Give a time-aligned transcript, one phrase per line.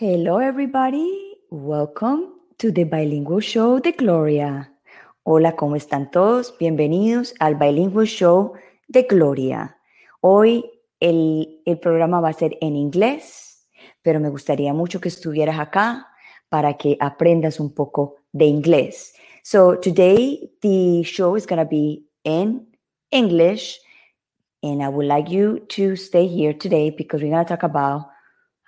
[0.00, 1.38] Hello, everybody.
[1.50, 4.72] Welcome to the Bilingual Show de Gloria.
[5.24, 6.56] Hola, ¿cómo están todos?
[6.56, 8.52] Bienvenidos al Bilingual Show
[8.86, 9.76] de Gloria.
[10.20, 10.64] Hoy
[11.00, 13.66] el, el programa va a ser en inglés,
[14.00, 16.06] pero me gustaría mucho que estuvieras acá
[16.48, 19.14] para que aprendas un poco de inglés.
[19.50, 22.66] So today the show is going to be in
[23.10, 23.78] English,
[24.62, 28.10] and I would like you to stay here today because we're going to talk about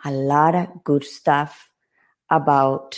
[0.07, 1.69] a lot of good stuff
[2.31, 2.97] about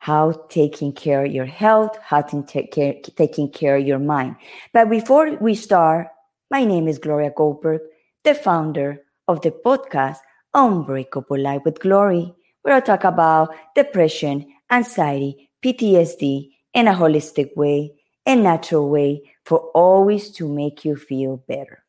[0.00, 4.36] how taking care of your health, how to take care, taking care of your mind.
[4.74, 6.08] But before we start,
[6.50, 7.80] my name is Gloria Goldberg,
[8.22, 10.18] the founder of the podcast
[10.52, 17.92] Unbreakable Life with Glory, where I talk about depression, anxiety, PTSD in a holistic way,
[18.26, 21.82] a natural way for always to make you feel better.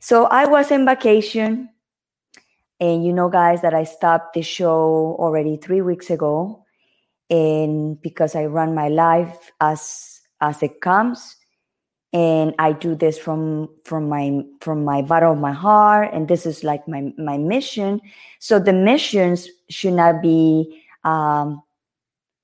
[0.00, 1.70] So I was in vacation
[2.78, 6.64] and you know, guys, that I stopped the show already three weeks ago.
[7.30, 11.36] And because I run my life as as it comes.
[12.12, 16.10] And I do this from from my from my bottom of my heart.
[16.12, 18.00] And this is like my my mission.
[18.38, 21.62] So the missions should not be um,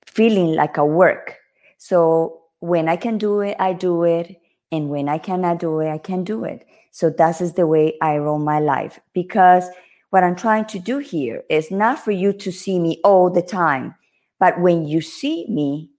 [0.07, 1.39] feeling like a work.
[1.83, 4.41] So when I can do it, I do it.
[4.71, 6.65] And when I cannot do it, I can do it.
[6.93, 9.65] So that is the way I roll my life because
[10.11, 13.43] what I'm trying to do here is not for you to see me all the
[13.43, 13.97] time,
[14.39, 15.91] but when you see me,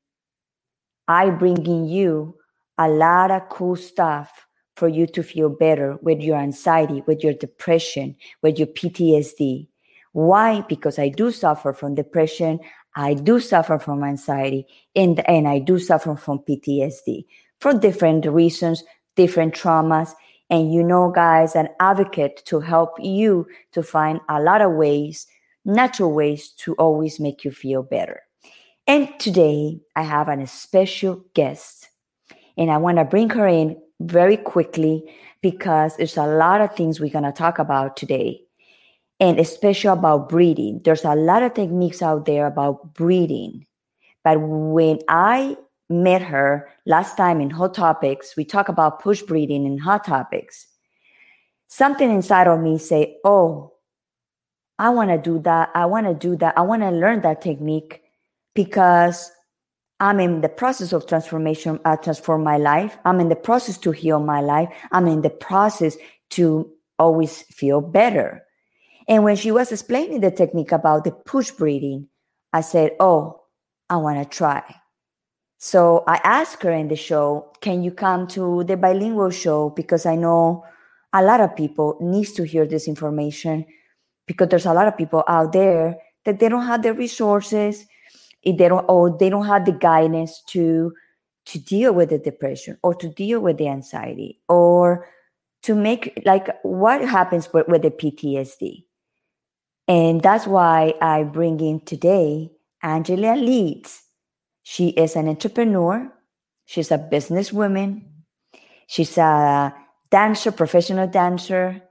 [1.09, 2.37] I bring in you
[2.77, 4.47] a lot of cool stuff
[4.77, 9.67] for you to feel better with your anxiety, with your depression, with your PTSD.
[10.13, 10.61] Why?
[10.61, 12.59] Because I do suffer from depression.
[12.95, 17.25] I do suffer from anxiety and, and I do suffer from PTSD
[17.59, 18.83] for different reasons,
[19.15, 20.13] different traumas.
[20.49, 25.25] And you know, guys, an advocate to help you to find a lot of ways,
[25.65, 28.21] natural ways to always make you feel better.
[28.85, 31.89] And today I have an special guest,
[32.57, 35.09] and I want to bring her in very quickly
[35.41, 38.41] because there's a lot of things we're going to talk about today,
[39.19, 40.81] and especially about breathing.
[40.83, 43.65] There's a lot of techniques out there about breathing.
[44.23, 45.57] But when I
[45.89, 48.35] met her last time in Hot Topics.
[48.35, 50.67] We talk about push breathing in Hot Topics.
[51.67, 53.73] Something inside of me say, "Oh,
[54.79, 55.69] I want to do that.
[55.75, 56.57] I want to do that.
[56.57, 58.01] I want to learn that technique
[58.53, 59.31] because
[59.99, 61.79] I'm in the process of transformation.
[61.85, 62.97] I uh, transform my life.
[63.05, 64.69] I'm in the process to heal my life.
[64.91, 65.97] I'm in the process
[66.31, 68.42] to always feel better."
[69.07, 72.07] And when she was explaining the technique about the push breathing,
[72.51, 73.43] I said, "Oh,
[73.89, 74.63] I want to try."
[75.63, 79.69] So I asked her in the show, can you come to the bilingual show?
[79.69, 80.65] Because I know
[81.13, 83.65] a lot of people needs to hear this information
[84.27, 87.85] because there's a lot of people out there that they don't have the resources,
[88.41, 90.91] if they don't or they don't have the guidance to
[91.45, 95.07] to deal with the depression or to deal with the anxiety or
[95.61, 98.83] to make like what happens with, with the PTSD.
[99.87, 102.51] And that's why I bring in today
[102.81, 104.01] Angela Leeds.
[104.63, 106.11] She is an entrepreneur.
[106.65, 108.03] She's a businesswoman.
[108.87, 109.73] She's a
[110.09, 111.81] dancer, professional dancer.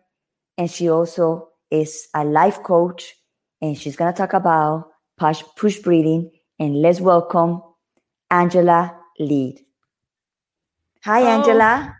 [0.56, 3.14] And she also is a life coach.
[3.60, 4.88] And she's going to talk about
[5.18, 6.30] push, push breathing.
[6.58, 7.62] And let's welcome
[8.30, 9.60] Angela Lead.
[11.04, 11.20] Hi.
[11.22, 11.96] Angela.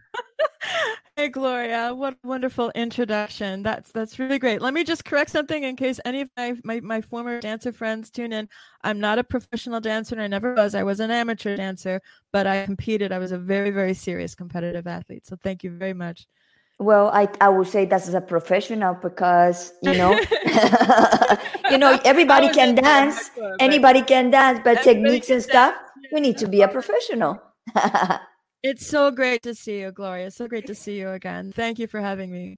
[1.23, 3.63] Hey Gloria, what a wonderful introduction.
[3.63, 4.61] That's that's really great.
[4.61, 8.11] Let me just correct something in case any of my, my, my former dancer friends
[8.11, 8.49] tune in.
[8.83, 10.75] I'm not a professional dancer and I never was.
[10.75, 12.03] I was an amateur dancer,
[12.33, 13.13] but I competed.
[13.13, 15.25] I was a very, very serious competitive athlete.
[15.25, 16.27] So thank you very much.
[16.81, 20.11] Well, I, I would say that's as a professional because you know
[21.71, 25.77] you know everybody can dance, anybody can dance, but techniques and stuff,
[26.11, 27.41] you need to be a professional.
[28.63, 30.31] It's so great to see you, Gloria.
[30.31, 31.53] So great to see you again.
[31.53, 32.57] Thank you for having me.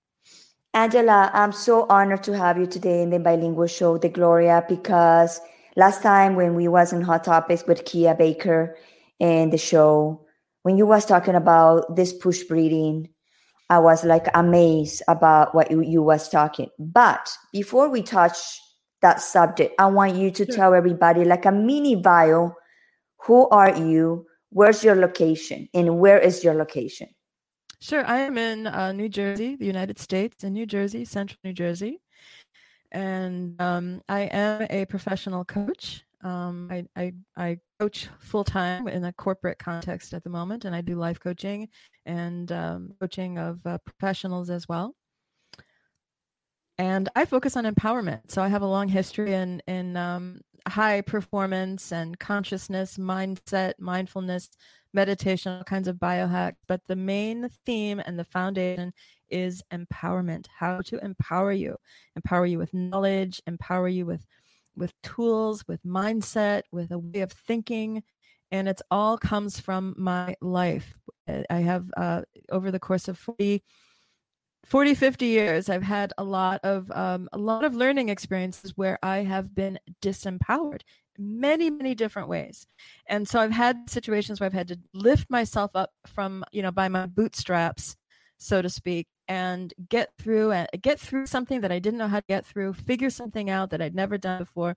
[0.75, 5.41] Angela, I'm so honored to have you today in the bilingual show, de Gloria, because
[5.77, 8.77] last time when we was in Hot Topics with Kia Baker
[9.19, 10.27] in the show,
[10.63, 13.09] when you was talking about this push breathing,
[13.71, 16.69] I was like amazed about what you, you was talking.
[16.79, 18.61] But before we touch
[19.01, 20.55] that subject, I want you to sure.
[20.55, 22.53] tell everybody like a mini bio,
[23.23, 24.27] who are you?
[24.55, 27.09] Where's your location and where is your location?
[27.81, 28.07] Sure.
[28.07, 32.01] I am in uh, New Jersey, the United States, in New Jersey, central New Jersey.
[32.93, 36.05] And um, I am a professional coach.
[36.23, 40.75] Um, I, I, I coach full time in a corporate context at the moment, and
[40.75, 41.69] I do life coaching
[42.07, 44.95] and um, coaching of uh, professionals as well.
[46.79, 48.31] And I focus on empowerment.
[48.31, 54.51] So I have a long history in in um, high performance and consciousness, mindset, mindfulness,
[54.93, 56.57] meditation, all kinds of biohacks.
[56.67, 58.93] But the main theme and the foundation
[59.29, 60.47] is empowerment.
[60.57, 61.77] How to empower you,
[62.17, 64.27] empower you with knowledge, empower you with
[64.77, 68.03] with tools, with mindset, with a way of thinking.
[68.51, 70.95] And it's all comes from my life.
[71.29, 73.63] I have uh, over the course of 40,
[74.65, 78.99] 40, 50 years, I've had a lot of um, a lot of learning experiences where
[79.03, 80.83] I have been disempowered
[81.17, 82.67] many many different ways
[83.07, 86.73] and so i've had situations where i've had to lift myself up from you know
[86.73, 87.95] by my bootstraps
[88.37, 92.21] so to speak and get through and get through something that I didn't know how
[92.21, 94.77] to get through, figure something out that I'd never done before.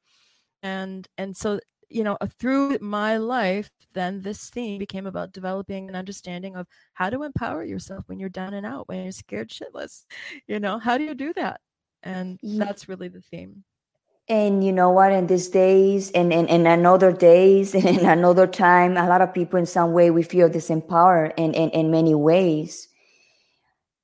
[0.64, 5.96] And and so you know through my life then this theme became about developing an
[5.96, 10.06] understanding of how to empower yourself when you're down and out when you're scared shitless
[10.48, 11.60] you know how do you do that?
[12.04, 12.64] And yeah.
[12.64, 13.64] that's really the theme.
[14.30, 15.12] And you know what?
[15.12, 19.34] In these days and in, in, another days and in another time a lot of
[19.34, 22.90] people in some way we feel disempowered in, in, in many ways.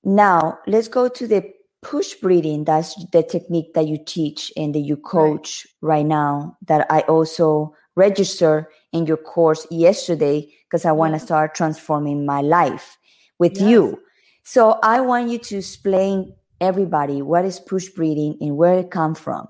[0.03, 1.53] Now, let's go to the
[1.83, 2.63] push breathing.
[2.63, 7.01] That's the technique that you teach and that you coach right, right now that I
[7.01, 12.97] also register in your course yesterday because I want to start transforming my life
[13.37, 13.69] with yes.
[13.69, 13.99] you.
[14.43, 19.15] So I want you to explain everybody what is push breathing and where it come
[19.15, 19.47] from.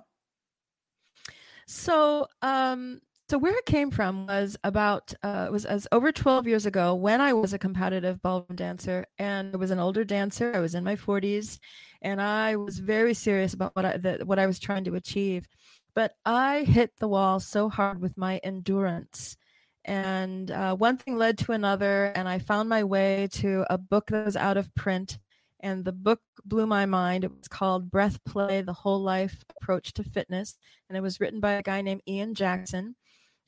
[1.68, 6.66] So um so where it came from was about uh, was as over 12 years
[6.66, 10.52] ago when I was a competitive ballroom dancer and I was an older dancer.
[10.54, 11.58] I was in my 40s,
[12.04, 15.48] and I was very serious about what I the, what I was trying to achieve.
[15.96, 19.38] But I hit the wall so hard with my endurance,
[19.86, 24.08] and uh, one thing led to another, and I found my way to a book
[24.08, 25.18] that was out of print.
[25.60, 27.24] And the book blew my mind.
[27.24, 30.58] It was called Breath Play The Whole Life Approach to Fitness.
[30.90, 32.96] And it was written by a guy named Ian Jackson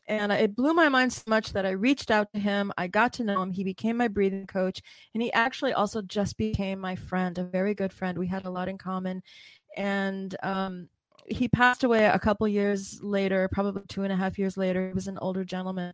[0.08, 2.72] and it blew my mind so much that I reached out to him.
[2.78, 3.52] I got to know him.
[3.52, 4.82] He became my breathing coach,
[5.14, 8.18] and he actually also just became my friend, a very good friend.
[8.18, 9.24] We had a lot in common,
[9.76, 10.90] and um,
[11.28, 14.88] he passed away a couple years later, probably two and a half years later.
[14.88, 15.94] He was an older gentleman,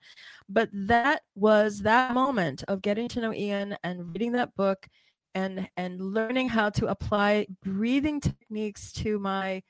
[0.49, 4.87] but that was that moment of getting to know Ian and reading that book,
[5.35, 9.63] and and learning how to apply breathing techniques to my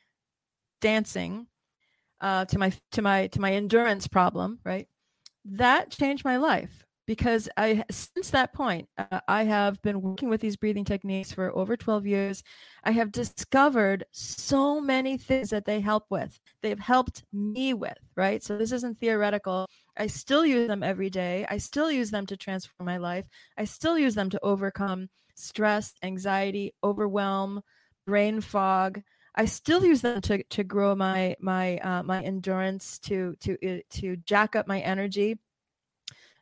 [0.81, 1.45] dancing
[2.21, 4.87] uh, to my to my to my endurance problem, right?
[5.45, 10.41] That changed my life because I since that point uh, I have been working with
[10.41, 12.43] these breathing techniques for over 12 years.
[12.83, 16.39] I have discovered so many things that they help with.
[16.61, 18.43] They've helped me with, right?
[18.43, 19.67] So this isn't theoretical.
[19.97, 21.45] I still use them every day.
[21.49, 23.25] I still use them to transform my life.
[23.57, 27.61] I still use them to overcome stress, anxiety, overwhelm,
[28.05, 29.01] brain fog.
[29.35, 33.81] I still use them to to grow my my uh, my endurance to to uh,
[33.91, 35.39] to jack up my energy.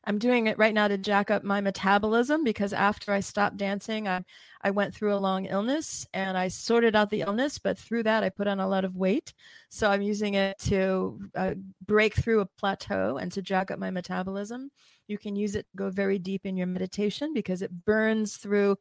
[0.06, 4.08] I'm doing it right now to jack up my metabolism because after I stopped dancing,
[4.08, 4.24] I
[4.62, 8.24] I went through a long illness and I sorted out the illness, but through that
[8.24, 9.34] I put on a lot of weight.
[9.70, 11.54] So I'm using it to uh,
[11.86, 14.72] break through a plateau and to jack up my metabolism.
[15.08, 18.78] You can use it to go very deep in your meditation because it burns through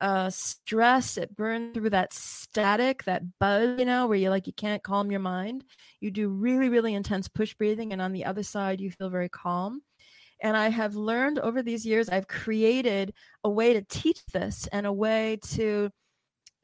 [0.00, 4.52] uh stress it burns through that static that buzz you know where you like you
[4.52, 5.64] can't calm your mind.
[6.00, 9.28] You do really really intense push breathing and on the other side you feel very
[9.28, 9.82] calm.
[10.40, 13.12] And i have learned over these years i've created
[13.44, 15.90] a way to teach this and a way to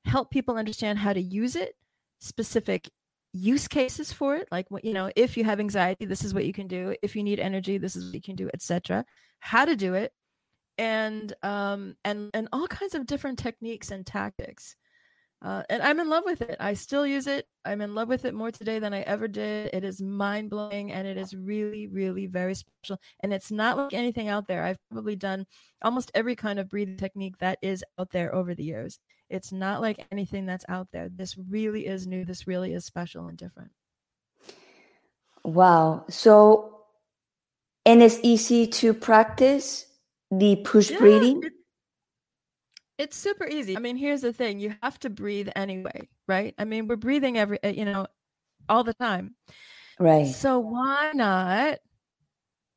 [0.04, 1.74] help people understand how to use it
[2.20, 2.88] specific
[3.32, 6.52] use cases for it like you know if you have anxiety this is what you
[6.52, 6.94] can do.
[7.02, 9.04] If you need energy this is what you can do etc
[9.40, 10.12] how to do it
[10.78, 14.76] and um and and all kinds of different techniques and tactics
[15.44, 16.56] uh, and i'm in love with it.
[16.58, 17.46] I still use it.
[17.66, 19.70] I'm in love with it more today than i ever did.
[19.74, 24.28] It is mind-blowing and it is really really very special and it's not like anything
[24.28, 24.64] out there.
[24.64, 25.44] I've probably done
[25.82, 28.98] almost every kind of breathing technique that is out there over the years.
[29.28, 31.10] It's not like anything that's out there.
[31.14, 32.24] This really is new.
[32.24, 33.70] This really is special and different.
[35.44, 36.06] Wow.
[36.08, 36.84] So
[37.84, 39.86] and it's easy to practice
[40.38, 41.42] the push yeah, breathing?
[41.42, 41.52] It,
[42.98, 43.76] it's super easy.
[43.76, 46.54] I mean, here's the thing you have to breathe anyway, right?
[46.58, 48.06] I mean, we're breathing every, uh, you know,
[48.68, 49.34] all the time.
[49.98, 50.26] Right.
[50.28, 51.78] So why not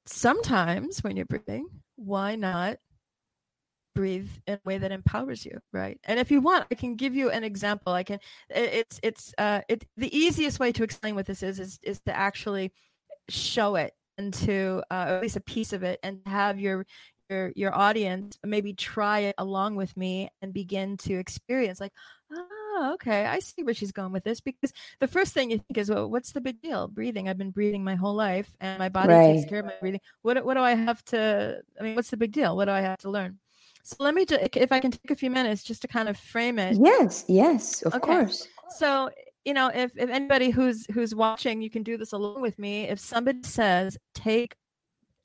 [0.05, 2.77] sometimes when you're breathing, why not
[3.97, 7.15] breathe in a way that empowers you right and if you want i can give
[7.15, 11.25] you an example i can it's it's uh it the easiest way to explain what
[11.25, 12.71] this is is is to actually
[13.27, 16.85] show it and to uh, at least a piece of it and have your
[17.29, 21.93] your your audience maybe try it along with me and begin to experience like
[22.33, 25.77] oh okay i see where she's going with this because the first thing you think
[25.77, 26.87] is well what's the big deal?
[26.87, 29.35] Breathing i've been breathing my whole life and my body right.
[29.35, 30.01] takes care of my breathing.
[30.21, 32.55] What what do i have to i mean what's the big deal?
[32.55, 33.39] What do i have to learn?
[33.83, 36.17] So let me just if i can take a few minutes just to kind of
[36.17, 36.77] frame it.
[36.79, 38.05] Yes yes of okay.
[38.05, 38.47] course.
[38.69, 39.09] So
[39.45, 42.87] you know if, if anybody who's who's watching you can do this along with me.
[42.87, 44.55] If somebody says take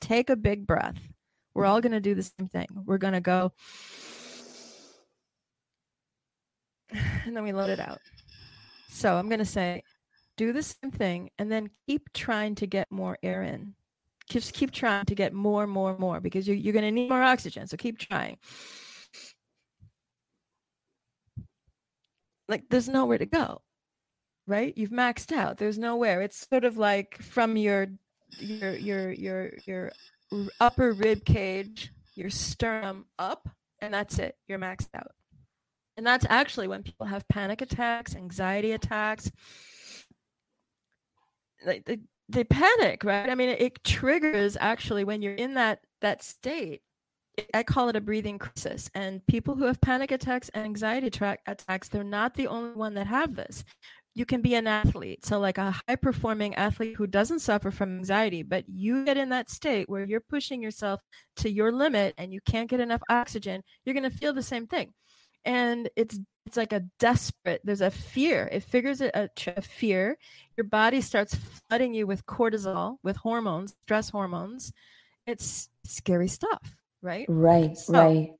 [0.00, 1.11] take a big breath
[1.54, 2.66] we're all going to do the same thing.
[2.84, 3.52] We're going to go
[7.24, 7.98] and then we let it out.
[8.88, 9.82] So i'm going to say
[10.36, 13.74] do the same thing and then keep trying to get more air in.
[14.28, 17.22] Just keep trying to get more more more because you're, you're going to need more
[17.22, 18.38] oxygen so keep trying.
[22.48, 23.62] Like there's nowhere to go
[24.46, 24.76] right?
[24.76, 25.58] You've maxed out.
[25.58, 26.22] There's nowhere.
[26.22, 27.88] It's sort of like from your
[28.38, 29.92] your your your your
[30.60, 33.48] upper rib cage your sternum up
[33.80, 35.12] and that's it you're maxed out.
[35.96, 39.30] And that's actually when people have panic attacks anxiety attacks.
[41.64, 41.98] They, they,
[42.28, 43.28] they panic right?
[43.28, 46.82] I mean it, it triggers actually when you're in that that state
[47.54, 48.90] I call it a breathing crisis.
[48.94, 51.06] And people who have panic attacks and anxiety
[51.46, 53.64] attacks, they're not the only one that have this
[54.14, 55.24] you can be an athlete.
[55.24, 59.30] So, like a high performing athlete who doesn't suffer from anxiety, but you get in
[59.30, 61.00] that state where you're pushing yourself
[61.36, 64.66] to your limit and you can't get enough oxygen, you're going to feel the same
[64.66, 64.92] thing.
[65.44, 67.60] And it's it's like a desperate.
[67.64, 68.48] There's a fear.
[68.50, 70.18] It figures it a, a fear.
[70.56, 74.72] Your body starts flooding you with cortisol, with hormones, stress hormones.
[75.26, 77.26] It's scary stuff, right?
[77.28, 78.30] Right, so, right.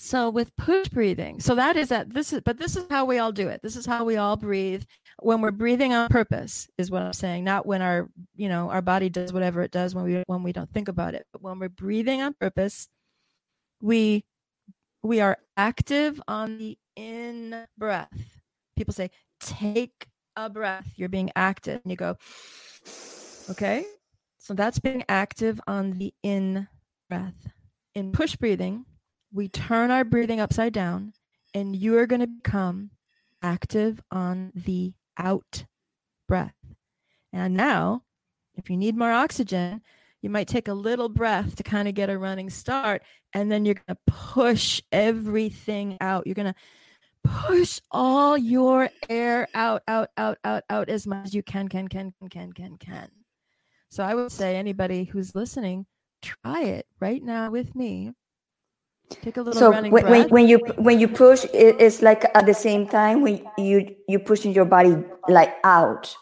[0.00, 3.18] So with push breathing, so that is that this is but this is how we
[3.18, 3.60] all do it.
[3.62, 4.84] This is how we all breathe
[5.20, 8.82] when we're breathing on purpose is what I'm saying, not when our, you know, our
[8.82, 11.26] body does whatever it does when we when we don't think about it.
[11.32, 12.88] But when we're breathing on purpose,
[13.80, 14.24] we
[15.02, 18.40] we are active on the in breath.
[18.76, 20.86] People say take a breath.
[20.96, 22.16] You're being active and you go
[23.50, 23.84] okay?
[24.38, 26.68] So that's being active on the in
[27.08, 27.48] breath.
[27.94, 28.84] In push breathing,
[29.32, 31.12] we turn our breathing upside down,
[31.54, 32.90] and you are going to become
[33.42, 35.64] active on the out
[36.26, 36.54] breath.
[37.32, 38.02] And now,
[38.54, 39.82] if you need more oxygen,
[40.22, 43.64] you might take a little breath to kind of get a running start, and then
[43.64, 46.26] you're going to push everything out.
[46.26, 46.58] You're going to
[47.24, 51.88] push all your air out, out, out, out, out as much as you can, can,
[51.88, 53.08] can, can, can, can, can.
[53.90, 55.86] So I would say anybody who's listening,
[56.22, 58.12] try it right now with me.
[59.10, 60.30] Take a little so running when, breath.
[60.30, 64.18] when you when you push, it, it's like at the same time when you you
[64.18, 64.96] pushing your body
[65.28, 66.14] like out.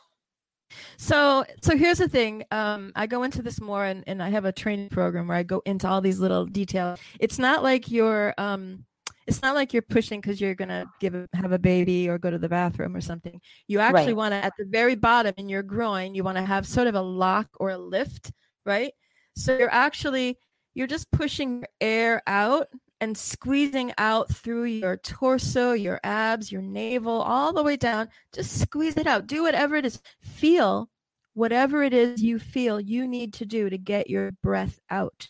[0.96, 2.44] So so here's the thing.
[2.50, 5.42] Um, I go into this more, and, and I have a training program where I
[5.42, 7.00] go into all these little details.
[7.18, 8.84] It's not like you're um,
[9.26, 12.30] it's not like you're pushing because you're gonna give a, have a baby or go
[12.30, 13.40] to the bathroom or something.
[13.66, 14.16] You actually right.
[14.16, 16.94] want to at the very bottom in your groin, you want to have sort of
[16.94, 18.32] a lock or a lift,
[18.64, 18.92] right?
[19.36, 20.38] So you're actually
[20.76, 22.68] you're just pushing air out
[23.00, 28.08] and squeezing out through your torso, your abs, your navel, all the way down.
[28.32, 29.26] Just squeeze it out.
[29.26, 29.98] Do whatever it is.
[30.20, 30.90] Feel
[31.32, 35.28] whatever it is you feel you need to do to get your breath out.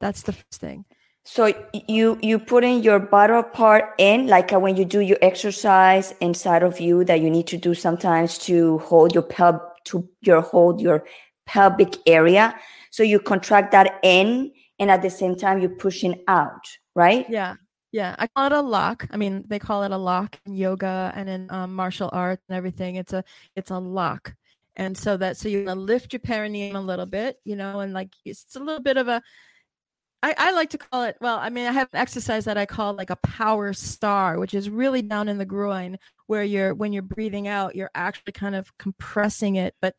[0.00, 0.86] That's the first thing.
[1.22, 1.52] So
[1.86, 6.62] you you putting your bottom part in, like uh, when you do your exercise inside
[6.62, 10.80] of you that you need to do sometimes to hold your pelv to your hold
[10.80, 11.04] your
[11.44, 12.58] pelvic area.
[12.90, 17.28] So you contract that in and at the same time you're pushing out, right?
[17.28, 17.54] Yeah.
[17.90, 19.06] Yeah, I call it a lock.
[19.10, 22.56] I mean, they call it a lock in yoga and in um, martial arts and
[22.56, 22.96] everything.
[22.96, 23.24] It's a
[23.56, 24.34] it's a lock,
[24.76, 28.10] and so that so you lift your perineum a little bit, you know, and like
[28.26, 29.22] it's a little bit of a.
[30.22, 31.16] I, I like to call it.
[31.22, 34.52] Well, I mean, I have an exercise that I call like a power star, which
[34.52, 38.54] is really down in the groin, where you're when you're breathing out, you're actually kind
[38.54, 39.94] of compressing it, but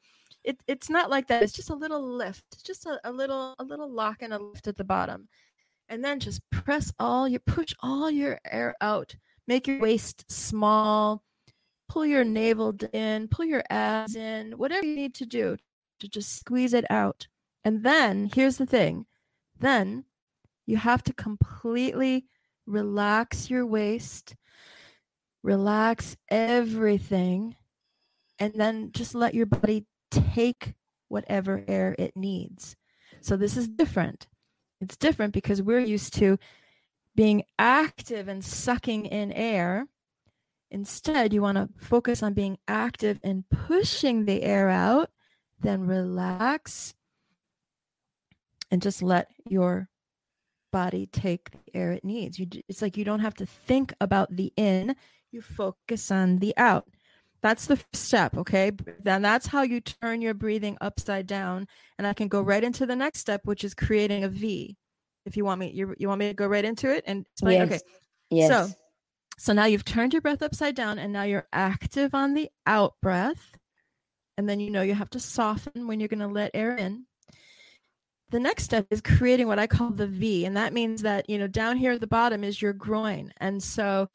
[0.50, 1.44] it, it's not like that.
[1.44, 4.68] It's just a little lift, just a, a little a little lock and a lift
[4.68, 5.28] at the bottom,
[5.90, 9.16] and then just press all you push all your air out.
[9.48, 11.24] Make your waist small.
[11.88, 13.28] Pull your navel in.
[13.28, 14.54] Pull your abs in.
[14.54, 15.58] Whatever you need to do
[16.00, 17.28] to just squeeze it out.
[17.64, 19.06] And then here's the thing.
[19.60, 20.06] Then
[20.66, 22.26] you have to completely
[22.66, 24.36] relax your waist,
[25.44, 27.56] relax everything,
[28.40, 30.74] and then just let your body take
[31.08, 32.76] whatever air it needs.
[33.22, 34.28] So this is different.
[34.82, 36.38] It's different because we're used to
[37.16, 39.88] being active and sucking in air.
[40.72, 45.10] Instead, you want to focus on being active and pushing the air out
[45.62, 46.94] then relax
[48.72, 49.90] and just let your
[50.72, 52.38] body take the air it needs.
[52.38, 54.96] You, it's like you don't have to think about the in,
[55.32, 56.88] you focus on the out.
[57.42, 58.72] That's the step, okay?
[59.02, 61.68] Then that's how you turn your breathing upside down.
[61.98, 64.76] And I can go right into the next step, which is creating a V.
[65.26, 67.60] If you want me, you, you want me to go right into it and explain?
[67.60, 67.68] Yes.
[67.68, 67.80] Okay.
[68.30, 68.50] Yes.
[68.50, 68.76] So,
[69.38, 72.96] so now you've turned your breath upside down, and now you're active on the out
[73.02, 73.56] breath.
[74.38, 77.06] And then you know you have to soften when you're going to let air in.
[78.32, 81.38] The next step is creating what I call the V, and that means that you
[81.38, 84.08] know down here at the bottom is your groin, and so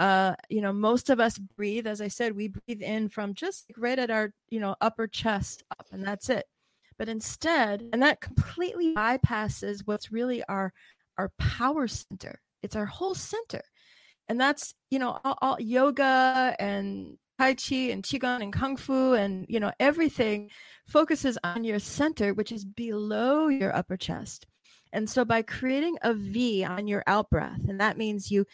[0.00, 3.70] uh, you know, most of us breathe, as I said, we breathe in from just
[3.76, 6.46] right at our, you know, upper chest up, and that's it.
[6.98, 10.72] But instead, and that completely bypasses what's really our
[11.18, 12.40] our power center.
[12.62, 13.60] It's our whole center,
[14.26, 19.12] and that's you know, all, all yoga and tai chi and qigong and kung fu
[19.12, 20.48] and you know everything
[20.86, 24.46] focuses on your center, which is below your upper chest.
[24.94, 28.46] And so by creating a V on your out breath, and that means you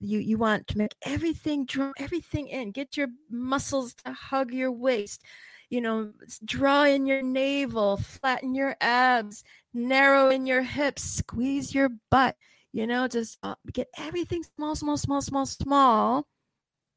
[0.00, 4.72] you you want to make everything draw everything in get your muscles to hug your
[4.72, 5.22] waist
[5.70, 6.12] you know
[6.44, 9.42] draw in your navel flatten your abs
[9.74, 12.36] narrow in your hips squeeze your butt
[12.76, 16.26] you know just uh, get everything small small small small small.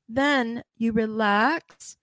[0.09, 1.95] Then you relax.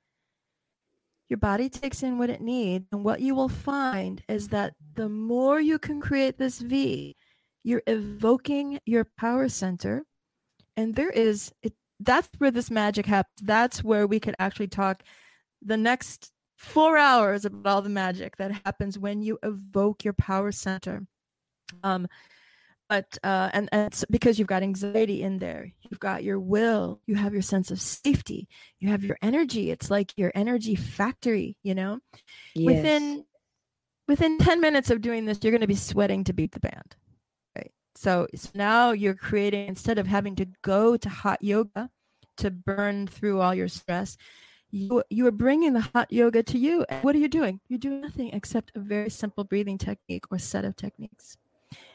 [1.28, 5.10] Your body takes in what it needs and what you will find is that the
[5.10, 7.16] more you can create this v
[7.64, 10.04] you're evoking your power center
[10.76, 15.02] and there is it that's where this magic happens that's where we could actually talk
[15.62, 20.50] the next four hours about all the magic that happens when you evoke your power
[20.52, 21.06] center.
[21.82, 22.08] Um
[22.88, 27.16] but uh and and because you've got anxiety in there you've got your will you
[27.16, 29.70] have your sense of safety you have your energy.
[29.70, 31.98] It's like your energy factory you know?
[32.54, 32.66] Yes.
[32.66, 33.24] within
[34.08, 36.94] within 10 minutes of doing this you're going to be sweating to beat the band
[37.96, 41.90] so, so now you're creating, instead of having to go to hot yoga
[42.38, 44.16] to burn through all your stress,
[44.70, 46.84] you, you are bringing the hot yoga to you.
[46.88, 47.60] And what are you doing?
[47.68, 51.38] You're doing nothing except a very simple breathing technique or set of techniques.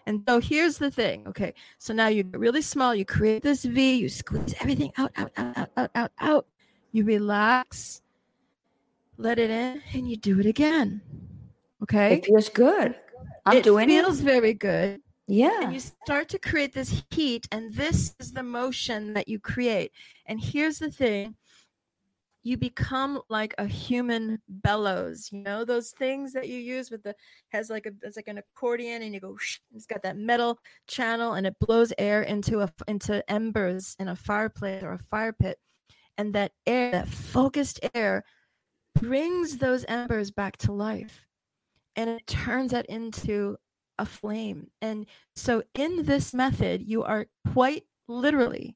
[0.08, 1.28] And so here's the thing.
[1.28, 1.54] Okay.
[1.78, 2.96] So now you get really small.
[2.96, 3.96] You create this V.
[3.96, 6.48] You squeeze everything out, out, out, out, out, out, out.
[6.92, 8.02] You relax,
[9.18, 11.02] let it in, and you do it again.
[11.84, 12.16] Okay.
[12.16, 12.96] It feels good.
[13.46, 14.04] I'm it doing it.
[14.04, 15.01] feels very good.
[15.28, 15.64] Yeah.
[15.64, 19.92] And you start to create this heat, and this is the motion that you create.
[20.26, 21.36] And here's the thing
[22.44, 27.16] you become like a human bellows you know those things that you use with the
[27.50, 29.38] has like a it's like an accordion and you go
[29.74, 30.58] it's got that metal
[30.88, 35.34] channel and it blows air into a into embers in a fireplace or a fire
[35.34, 35.58] pit
[36.18, 38.24] and that air that focused air
[39.00, 41.28] brings those embers back to life
[41.96, 43.56] and it turns that into
[44.02, 44.68] a flame.
[44.82, 48.76] And so in this method, you are quite literally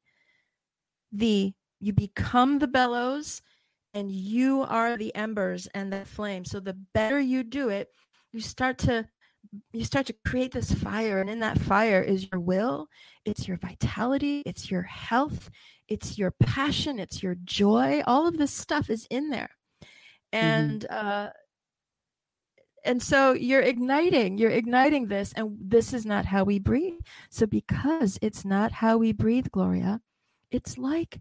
[1.11, 3.41] the you become the bellows
[3.93, 6.45] and you are the embers and the flame.
[6.45, 7.89] So the better you do it,
[8.31, 9.07] you start to
[9.73, 12.88] you start to create this fire and in that fire is your will,
[13.25, 15.49] it's your vitality, it's your health,
[15.88, 18.03] it's your passion, it's your joy.
[18.05, 19.49] All of this stuff is in there.
[20.33, 20.45] Mm-hmm.
[20.45, 21.07] And mm-hmm.
[21.07, 21.29] uh
[22.85, 26.99] and so you're igniting you're igniting this and this is not how we breathe.
[27.29, 30.01] So because it's not how we breathe gloria
[30.51, 31.19] it's like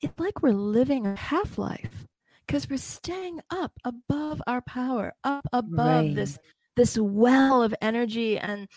[0.00, 2.06] it's like we're living a half life
[2.46, 6.14] because we're staying up above our power up above right.
[6.14, 6.38] this
[6.76, 8.38] this well of energy.
[8.38, 8.68] And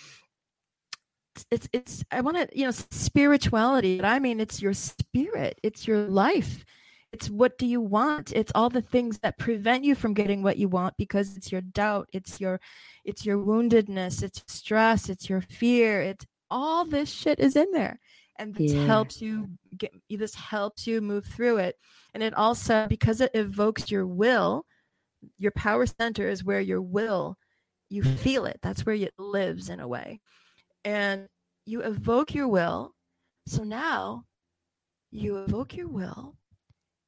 [1.49, 5.87] it's it's i want to you know spirituality but i mean it's your spirit it's
[5.87, 6.63] your life
[7.13, 8.33] it's what do you want?
[8.33, 11.61] It's all the things that prevent you from getting what you want because it's your
[11.61, 12.59] doubt it's your
[13.05, 17.99] it's your woundedness it's stress it's your fear it's all this shit is in there.
[18.39, 18.85] And this yeah.
[18.85, 19.47] helps you
[19.77, 21.75] get this helps you move through it.
[22.15, 24.65] And it also because it evokes your will
[25.37, 27.37] your power center is where your will
[27.89, 28.17] you mm.
[28.17, 28.59] feel it.
[28.63, 30.19] That's where it lives in a way.
[30.83, 31.27] And
[31.65, 32.91] you evoke your will.
[33.47, 34.23] So now
[35.11, 36.35] you evoke your will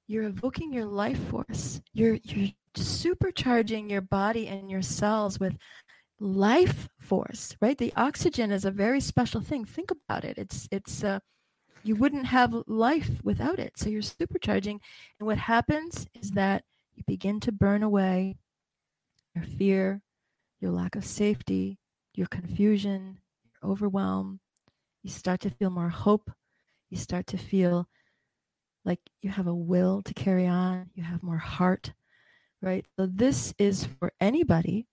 [0.07, 1.81] you're evoking your life force.
[1.93, 5.57] You're you're supercharging your body and your cells with
[6.19, 7.77] life force, right?
[7.77, 9.65] The oxygen is a very special thing.
[9.65, 10.37] Think about it.
[10.37, 11.19] It's it's uh
[11.83, 13.73] you wouldn't have life without it.
[13.77, 14.79] So you're supercharging
[15.19, 16.63] and what happens is that
[16.95, 18.35] you begin to burn away
[19.35, 20.01] your fear,
[20.59, 21.77] your lack of safety,
[22.15, 24.39] your confusion, your overwhelm.
[25.03, 26.31] You start to feel more hope.
[26.89, 27.87] You start to feel
[28.85, 31.93] like you have a will to carry on, you have more heart,
[32.61, 32.85] right?
[32.97, 34.87] So this is for anybody,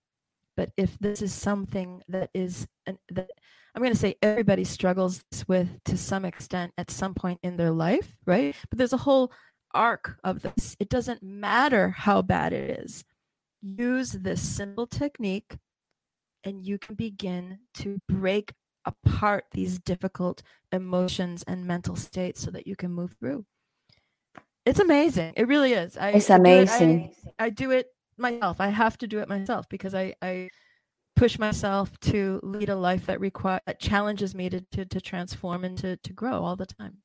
[0.56, 3.30] but if this is something that is an, that
[3.74, 7.70] I'm going to say everybody struggles with to some extent at some point in their
[7.70, 8.54] life, right?
[8.68, 9.32] But there's a whole
[9.74, 10.76] arc of this.
[10.78, 13.04] It doesn't matter how bad it is.
[13.62, 15.56] Use this simple technique
[16.44, 18.52] and you can begin to break
[18.84, 23.44] apart these difficult emotions and mental states so that you can move through.
[24.64, 25.34] It's amazing.
[25.36, 25.96] It really is.
[25.96, 27.10] I, it's amazing.
[27.10, 28.60] I do, it, I, I do it myself.
[28.60, 30.48] I have to do it myself because I, I
[31.16, 35.64] push myself to lead a life that require that challenges me to, to, to transform
[35.64, 36.98] and to, to grow all the time.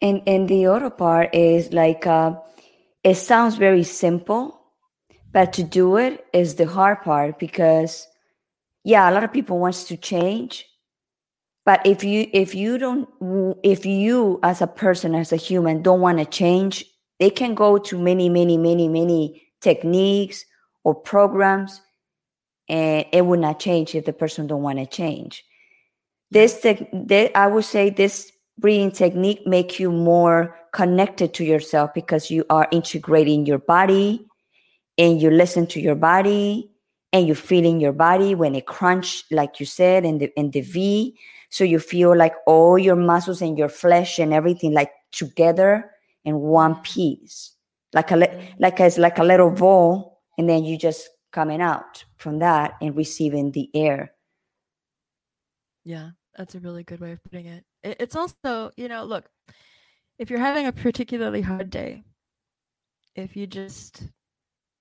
[0.00, 2.36] And and the other part is like uh,
[3.02, 4.60] it sounds very simple,
[5.32, 8.06] but to do it is the hard part because
[8.84, 10.67] yeah, a lot of people wants to change,
[11.68, 13.06] but if you if you don't
[13.62, 16.82] if you as a person as a human don't want to change,
[17.20, 20.46] they can go to many many many many techniques
[20.82, 21.82] or programs
[22.70, 25.44] and it would not change if the person don't want to change.
[26.30, 32.30] This, te- i would say this breathing technique make you more connected to yourself because
[32.30, 34.26] you are integrating your body
[34.96, 36.70] and you listen to your body
[37.12, 40.50] and you feel in your body when it crunch like you said in the in
[40.52, 41.14] the v
[41.50, 45.90] so you feel like all your muscles and your flesh and everything like together
[46.24, 47.54] in one piece.
[47.94, 48.16] Like a
[48.58, 52.94] like as like a little ball and then you just coming out from that and
[52.96, 54.12] receiving the air.
[55.84, 57.64] Yeah that's a really good way of putting it.
[57.82, 59.28] It's also you know look
[60.18, 62.04] if you're having a particularly hard day
[63.14, 64.02] if you just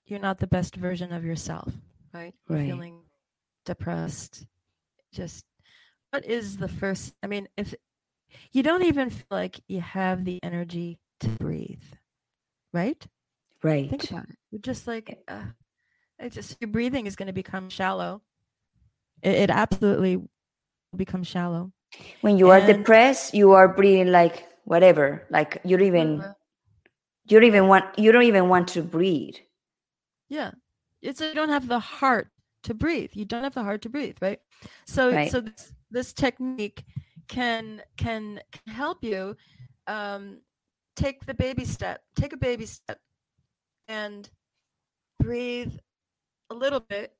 [0.05, 1.71] you're not the best version of yourself
[2.13, 2.67] right, right.
[2.67, 3.01] feeling
[3.65, 4.45] depressed
[5.11, 5.45] just
[6.11, 7.73] what is the first i mean if
[8.51, 11.81] you don't even feel like you have the energy to breathe
[12.73, 13.07] right?
[13.63, 13.89] Right.
[13.89, 14.35] Think about it.
[14.51, 15.43] You're just like, uh,
[16.19, 18.21] it's just your breathing is going to become shallow.
[19.21, 20.27] It, it absolutely will
[20.95, 21.71] become shallow.
[22.21, 25.25] When you and, are depressed, you are breathing like whatever.
[25.29, 26.23] Like you don't even,
[27.25, 29.35] you don't even want, you don't even want to breathe.
[30.29, 30.51] Yeah,
[31.01, 32.29] it's you don't have the heart
[32.63, 33.11] to breathe.
[33.13, 34.39] You don't have the heart to breathe, right?
[34.85, 35.31] So, right.
[35.31, 36.83] so this, this technique
[37.27, 39.35] can can help you
[39.87, 40.39] um,
[40.95, 42.99] take the baby step, take a baby step
[43.87, 44.29] and
[45.19, 45.73] breathe
[46.49, 47.13] a little bit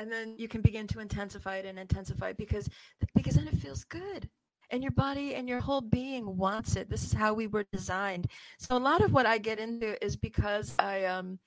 [0.00, 2.68] and then you can begin to intensify it and intensify it because
[3.14, 4.28] because then it feels good.
[4.70, 6.88] And your body and your whole being wants it.
[6.88, 8.28] This is how we were designed.
[8.58, 11.38] So a lot of what i get into is because i um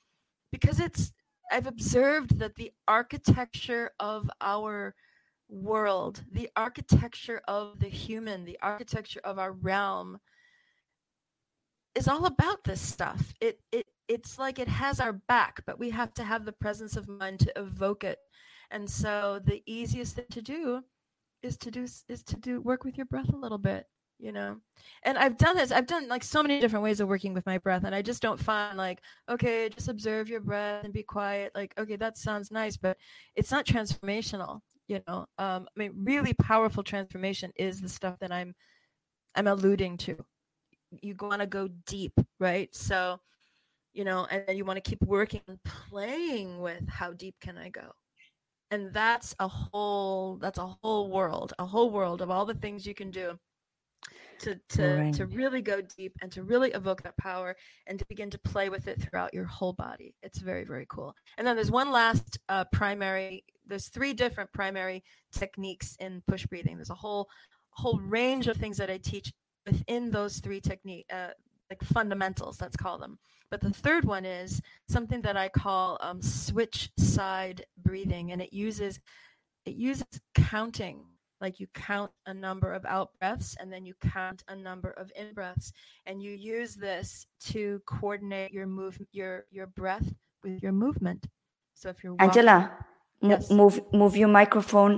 [0.52, 1.12] because it's
[1.52, 4.94] i've observed that the architecture of our
[5.62, 10.20] world the architecture of the human the architecture of our realm
[11.96, 13.34] is all about this stuff.
[13.40, 16.98] It it it's like it has our back, but we have to have the presence
[16.98, 18.20] of mind to evoke it.
[18.72, 20.82] And so the easiest thing to do
[21.42, 23.86] is to do is to do work with your breath a little bit,
[24.20, 24.58] you know.
[25.04, 25.72] And I've done this.
[25.72, 28.22] I've done like so many different ways of working with my breath, and I just
[28.22, 31.52] don't find like okay, just observe your breath and be quiet.
[31.56, 32.98] Like okay, that sounds nice, but
[33.36, 34.62] it's not transformational.
[34.88, 38.54] You know, um, I mean, really powerful transformation is the stuff that I'm
[39.36, 40.18] I'm alluding to
[41.02, 42.74] you want to go deep, right?
[42.76, 43.20] So,
[43.94, 47.58] you know, and then you want to keep working and playing with how deep can
[47.58, 47.92] I go?
[48.72, 52.86] And that's a whole that's a whole world, a whole world of all the things
[52.86, 53.38] you can do
[54.44, 55.14] to to right.
[55.14, 57.56] to really go deep and to really evoke that power
[57.88, 60.16] and to begin to play with it throughout your whole body.
[60.22, 61.16] It's very very cool.
[61.38, 63.44] And then there's one last uh, primary.
[63.66, 66.78] There's three different primary techniques in push breathing.
[66.78, 67.30] There's a whole
[67.72, 69.34] whole range of things that I teach
[69.66, 71.30] within those three technique uh,
[71.70, 73.18] like fundamentals let's call them
[73.50, 78.54] but the third one is something that i call um, switch side breathing and it
[78.54, 79.00] uses
[79.66, 81.04] it uses counting
[81.44, 85.12] like you count a number of out breaths and then you count a number of
[85.16, 85.72] in breaths
[86.08, 90.12] and you use this to coordinate your move your your breath
[90.44, 91.28] with your movement
[91.76, 92.72] so if you're walking, angela
[93.22, 93.52] yes.
[93.52, 94.98] move move your microphone?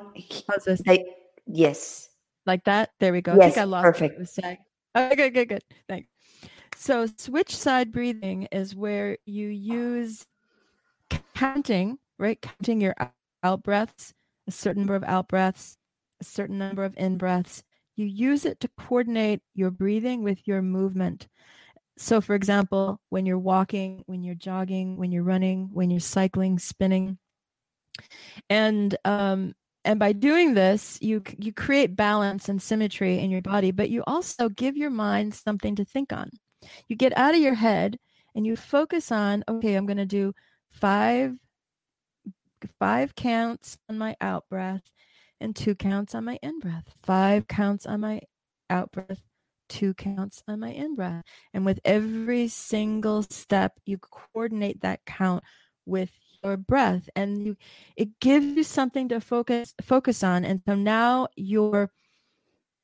[0.87, 1.05] Like,
[1.45, 2.09] yes
[2.45, 2.91] like that.
[2.99, 3.33] There we go.
[3.33, 4.37] Yes, I think I lost perfect.
[4.37, 4.59] It
[4.95, 5.63] okay, good, good, good.
[5.87, 6.09] Thanks.
[6.75, 10.25] So switch side breathing is where you use
[11.33, 12.41] counting, right?
[12.41, 12.95] Counting your
[13.43, 14.13] out breaths,
[14.47, 15.77] a certain number of out breaths,
[16.25, 17.63] certain number of in breaths.
[17.95, 21.27] You use it to coordinate your breathing with your movement.
[21.97, 26.59] So, for example, when you're walking, when you're jogging, when you're running, when you're cycling,
[26.59, 27.17] spinning,
[28.49, 29.53] and um,
[29.85, 34.03] and by doing this you you create balance and symmetry in your body but you
[34.05, 36.29] also give your mind something to think on
[36.87, 37.97] you get out of your head
[38.35, 40.33] and you focus on, okay, I'm going to do
[40.71, 41.35] five
[42.79, 44.81] five counts on my out breath
[45.39, 46.93] and two counts on my in breath.
[47.03, 48.21] Five counts on my
[48.69, 49.21] out breath,
[49.69, 51.23] two counts on my in breath.
[51.53, 55.43] And with every single step, you coordinate that count
[55.85, 56.11] with
[56.43, 57.57] your breath and you
[57.95, 61.89] it gives you something to focus focus on and so now you're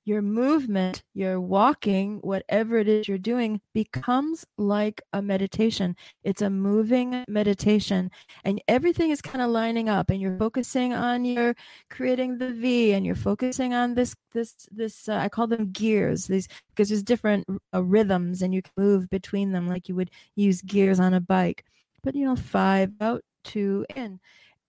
[0.04, 5.96] your movement, your walking, whatever it is you're doing, becomes like a meditation.
[6.24, 8.10] It's a moving meditation,
[8.44, 10.10] and everything is kind of lining up.
[10.10, 11.56] And you're focusing on your
[11.90, 15.08] creating the V, and you're focusing on this, this, this.
[15.08, 16.28] Uh, I call them gears.
[16.28, 20.12] These because there's different uh, rhythms, and you can move between them like you would
[20.36, 21.64] use gears on a bike.
[22.04, 24.20] But you know, five out, two in,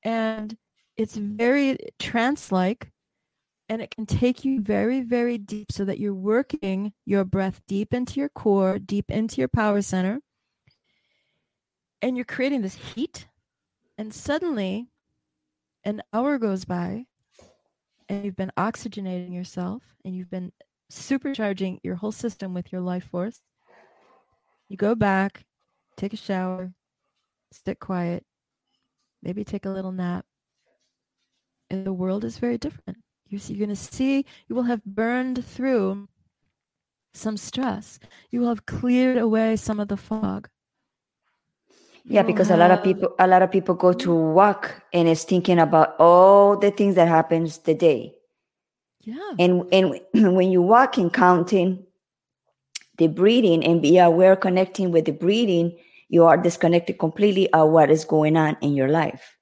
[0.03, 0.57] and
[0.97, 2.91] it's very trance-like
[3.73, 7.95] and it can take you very, very deep so that you're working your breath deep
[7.95, 10.21] into your core, deep into your power center.
[12.03, 13.29] And you're creating this heat.
[13.97, 14.91] And suddenly,
[15.85, 17.07] an hour goes by,
[18.11, 20.53] and you've been oxygenating yourself, and you've been
[20.93, 23.41] supercharging your whole system with your life force.
[24.69, 25.47] You go back,
[25.97, 26.75] take a shower,
[27.51, 28.27] sit quiet,
[29.23, 30.27] maybe take a little nap.
[31.71, 33.02] And the world is very different.
[33.33, 36.09] You're going to see, you will have burned through
[37.15, 37.99] some stress.
[38.31, 40.49] You will have cleared away some of the fog.
[42.05, 42.59] Yeah, because have...
[42.59, 45.95] a lot of people, a lot of people go to work and is thinking about
[45.99, 48.15] all the things that happens the day.
[49.01, 49.33] Yeah.
[49.39, 50.01] And and
[50.37, 51.87] when you walk and counting
[52.99, 57.91] the breathing and be aware, connecting with the breathing, you are disconnected completely of what
[57.91, 59.37] is going on in your life.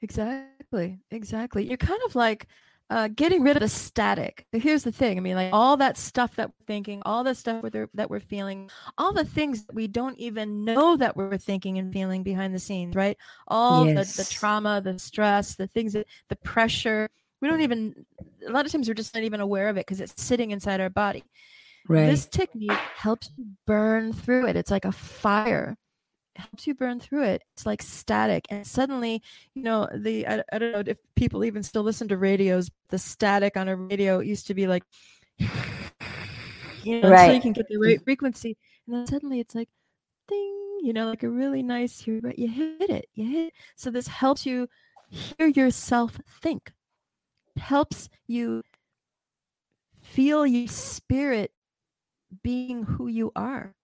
[0.00, 0.51] Exactly.
[0.72, 0.98] Exactly.
[1.10, 1.68] Exactly.
[1.68, 2.46] You're kind of like
[2.90, 4.46] uh, getting rid of the static.
[4.52, 5.18] Here's the thing.
[5.18, 8.70] I mean, like all that stuff that we're thinking, all the stuff that we're feeling,
[8.98, 12.58] all the things that we don't even know that we're thinking and feeling behind the
[12.58, 13.16] scenes, right?
[13.48, 14.16] All yes.
[14.16, 17.08] the, the trauma, the stress, the things that the pressure.
[17.40, 18.06] We don't even.
[18.46, 20.80] A lot of times we're just not even aware of it because it's sitting inside
[20.80, 21.24] our body.
[21.88, 22.06] Right.
[22.06, 23.30] This technique helps
[23.66, 24.56] burn through it.
[24.56, 25.76] It's like a fire
[26.36, 27.42] helps you burn through it.
[27.54, 28.46] It's like static.
[28.50, 29.22] And suddenly,
[29.54, 32.98] you know, the I, I don't know if people even still listen to radios, the
[32.98, 34.84] static on a radio used to be like
[35.38, 37.20] you know, right.
[37.20, 38.56] until you can get the right frequency.
[38.86, 39.68] And then suddenly it's like
[40.28, 43.06] ding, you know, like a really nice you you hit it.
[43.14, 43.52] You hit it.
[43.76, 44.68] So this helps you
[45.10, 46.72] hear yourself think.
[47.56, 48.62] It helps you
[50.02, 51.52] feel your spirit
[52.42, 53.74] being who you are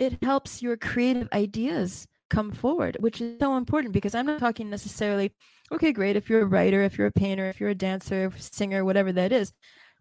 [0.00, 4.70] it helps your creative ideas come forward, which is so important because I'm not talking
[4.70, 5.32] necessarily,
[5.70, 8.84] okay, great, if you're a writer, if you're a painter, if you're a dancer, singer,
[8.84, 9.52] whatever that is,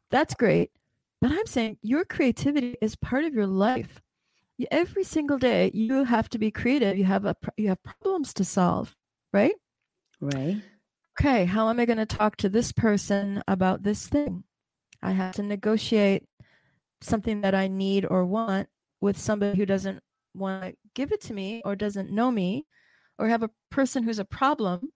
[0.09, 0.71] that's great.
[1.21, 4.01] But I'm saying your creativity is part of your life.
[4.71, 6.97] Every single day, you have to be creative.
[6.97, 8.95] You have a you have problems to solve,
[9.31, 9.53] right?
[10.19, 10.61] Right.
[11.19, 14.43] Okay, how am I going to talk to this person about this thing?
[15.01, 16.23] I have to negotiate
[17.01, 18.67] something that I need or want
[19.01, 20.01] with somebody who doesn't
[20.33, 22.65] want to give it to me or doesn't know me
[23.17, 24.91] or have a person who's a problem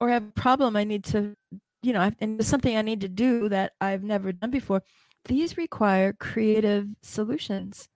[0.00, 1.34] or have a problem I need to,
[1.82, 4.82] you know, and it's something I need to do that I've never done before.
[5.26, 7.88] These require creative solutions.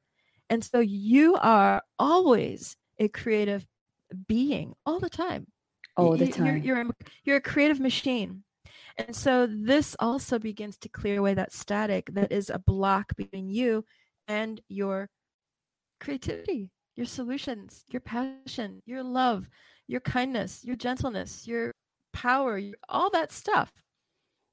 [0.48, 3.66] And so you are always a creative
[4.26, 5.46] being all the time.
[5.96, 6.46] All the time.
[6.46, 6.90] You're, you're, a,
[7.24, 8.44] you're a creative machine.
[8.96, 13.48] And so this also begins to clear away that static that is a block between
[13.48, 13.84] you
[14.26, 15.08] and your
[16.00, 19.48] creativity, your solutions, your passion, your love,
[19.86, 21.72] your kindness, your gentleness, your
[22.12, 23.72] power, all that stuff.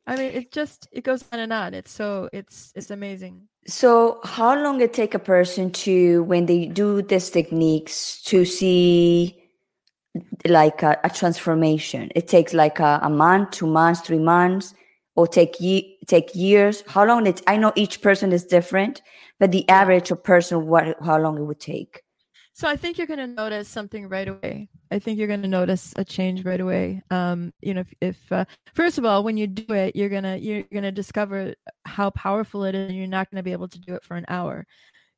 [0.07, 1.73] I mean, it just it goes on and on.
[1.73, 3.47] It's so it's it's amazing.
[3.67, 9.41] So, how long it take a person to when they do these techniques to see
[10.47, 12.11] like a, a transformation?
[12.15, 14.75] It takes like a, a, month, two months, three months,
[15.15, 16.83] or take ye- take years.
[16.87, 17.41] How long it?
[17.47, 19.01] I know each person is different,
[19.39, 22.01] but the average of person what how long it would take.
[22.53, 24.69] So i think you're going to notice something right away.
[24.91, 27.01] I think you're going to notice a change right away.
[27.11, 30.23] Um, you know if, if uh, first of all when you do it you're going
[30.23, 31.53] to you're going to discover
[31.85, 34.15] how powerful it is and you're not going to be able to do it for
[34.15, 34.65] an hour.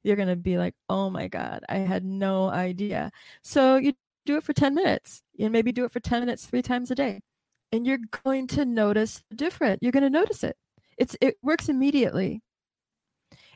[0.03, 3.11] You're going to be like oh my god i had no idea.
[3.43, 3.93] So you
[4.25, 6.95] do it for 10 minutes and maybe do it for 10 minutes three times a
[6.95, 7.21] day
[7.71, 10.55] and you're going to notice different you're going to notice it.
[10.97, 12.41] It's it works immediately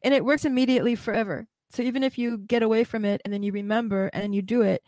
[0.04, 1.48] and it works immediately forever.
[1.72, 4.62] So even if you get away from it and then you remember and you do
[4.62, 4.84] it,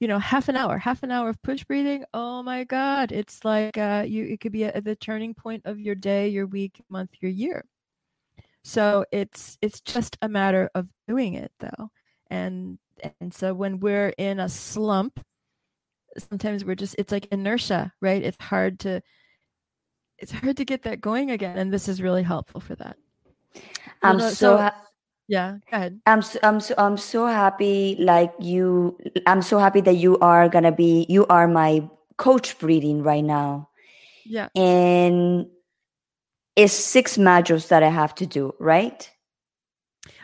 [0.00, 2.04] you know, half an hour, half an hour of push breathing.
[2.14, 4.24] Oh my God, it's like uh, you.
[4.24, 7.64] It could be at the turning point of your day, your week, month, your year.
[8.62, 11.90] So it's it's just a matter of doing it though,
[12.30, 12.78] and
[13.20, 15.20] and so when we're in a slump
[16.16, 19.00] sometimes we're just it's like inertia right it's hard to
[20.18, 22.96] it's hard to get that going again and this is really helpful for that
[24.02, 24.70] i'm so, so
[25.28, 26.00] yeah go ahead.
[26.06, 30.48] I'm so, i'm so i'm so happy like you i'm so happy that you are
[30.48, 33.70] gonna be you are my coach breathing right now.
[34.24, 34.48] Yeah.
[34.54, 35.46] And
[36.56, 39.08] it's six modules that i have to do right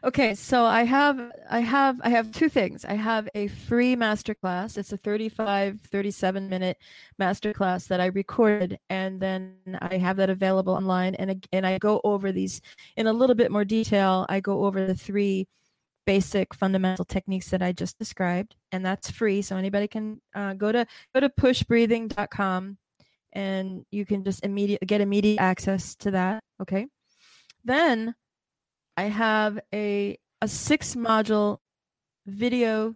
[0.02, 2.84] Okay, so I have I have I have two things.
[2.84, 4.76] I have a free masterclass.
[4.76, 6.78] It's a 35 37 minute
[7.20, 12.00] masterclass that I recorded and then I have that available online and and I go
[12.04, 12.60] over these
[12.96, 14.26] in a little bit more detail.
[14.28, 15.48] I go over the three
[16.06, 20.70] basic fundamental techniques that I just described and that's free so anybody can uh, go
[20.70, 22.76] to go to pushbreathing.com
[23.34, 26.86] and you can just immediate get immediate access to that, okay?
[27.64, 28.14] Then
[28.96, 31.58] I have a a six module
[32.26, 32.94] video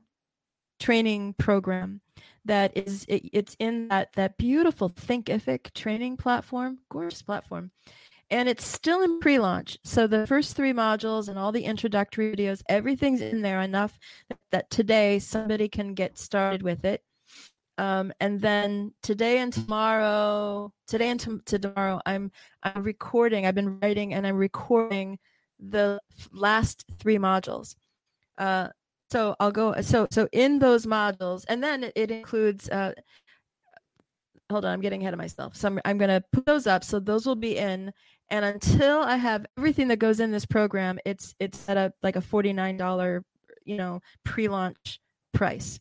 [0.81, 2.01] training program
[2.45, 7.71] that is it, it's in that that beautiful thinkific training platform gorgeous platform.
[8.31, 9.79] And it's still in pre-launch.
[9.85, 13.99] So the first three modules and all the introductory videos everything's in there enough
[14.51, 17.03] that today somebody can get started with it.
[17.79, 22.31] Um, and then today and tomorrow today and to, to tomorrow i'm
[22.63, 23.47] i'm recording.
[23.47, 25.19] I've been writing and i'm recording
[25.59, 26.01] the
[26.33, 27.75] last three modules.
[28.37, 28.69] Uh,
[29.11, 29.81] so I'll go.
[29.81, 32.69] So so in those modules, and then it includes.
[32.69, 32.93] Uh,
[34.51, 35.57] hold on, I'm getting ahead of myself.
[35.57, 36.83] So I'm, I'm going to put those up.
[36.83, 37.93] So those will be in.
[38.31, 42.17] And until I have everything that goes in this program, it's it's at a like
[42.17, 43.25] a forty nine dollar,
[43.65, 45.01] you know, pre launch
[45.33, 45.81] price.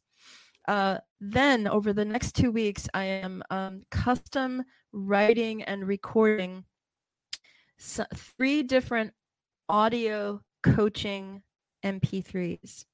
[0.68, 6.64] Uh, then over the next two weeks, I am um, custom writing and recording
[7.78, 9.14] so three different
[9.70, 11.42] audio coaching
[11.84, 12.86] MP3s.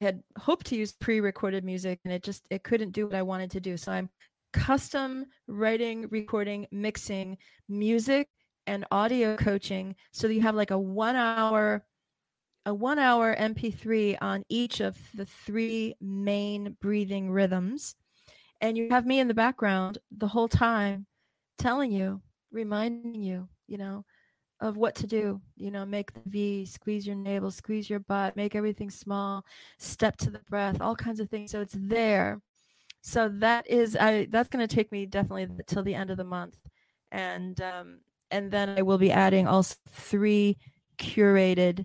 [0.00, 3.22] I had hoped to use pre-recorded music and it just it couldn't do what I
[3.22, 3.76] wanted to do.
[3.76, 4.10] So I'm
[4.52, 8.28] custom writing, recording, mixing music
[8.66, 11.84] and audio coaching so that you have like a 1 hour
[12.66, 17.94] a 1 hour MP3 on each of the three main breathing rhythms
[18.62, 21.04] and you have me in the background the whole time
[21.58, 24.04] telling you reminding you you know
[24.60, 25.40] of what to do.
[25.56, 29.44] You know, make the V, squeeze your navel, squeeze your butt, make everything small,
[29.78, 31.50] step to the breath, all kinds of things.
[31.50, 32.40] So it's there.
[33.02, 36.24] So that is, I that's going to take me definitely till the end of the
[36.24, 36.56] month,
[37.12, 40.56] and um, and then I will be adding also three
[40.98, 41.84] curated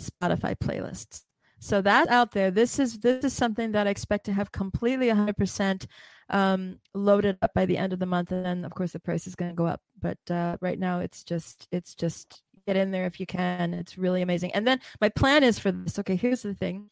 [0.00, 1.22] Spotify playlists.
[1.58, 2.50] So that's out there.
[2.50, 5.86] This is this is something that I expect to have completely 100%
[6.32, 9.26] um, loaded up by the end of the month, and then of course the price
[9.26, 9.80] is going to go up.
[10.00, 13.74] But uh, right now, it's just it's just get in there if you can.
[13.74, 14.52] It's really amazing.
[14.52, 15.98] And then my plan is for this.
[15.98, 16.90] Okay, here's the thing.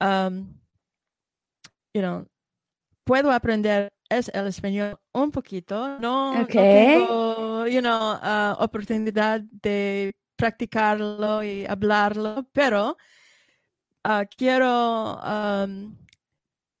[0.00, 0.56] Um,
[1.94, 2.26] you know,
[3.06, 5.98] puedo aprender es el español un poquito.
[6.00, 6.98] No, okay.
[6.98, 12.96] no tengo, you know, uh, oportunidad de practicarlo y hablarlo, pero
[14.04, 15.96] uh, quiero um,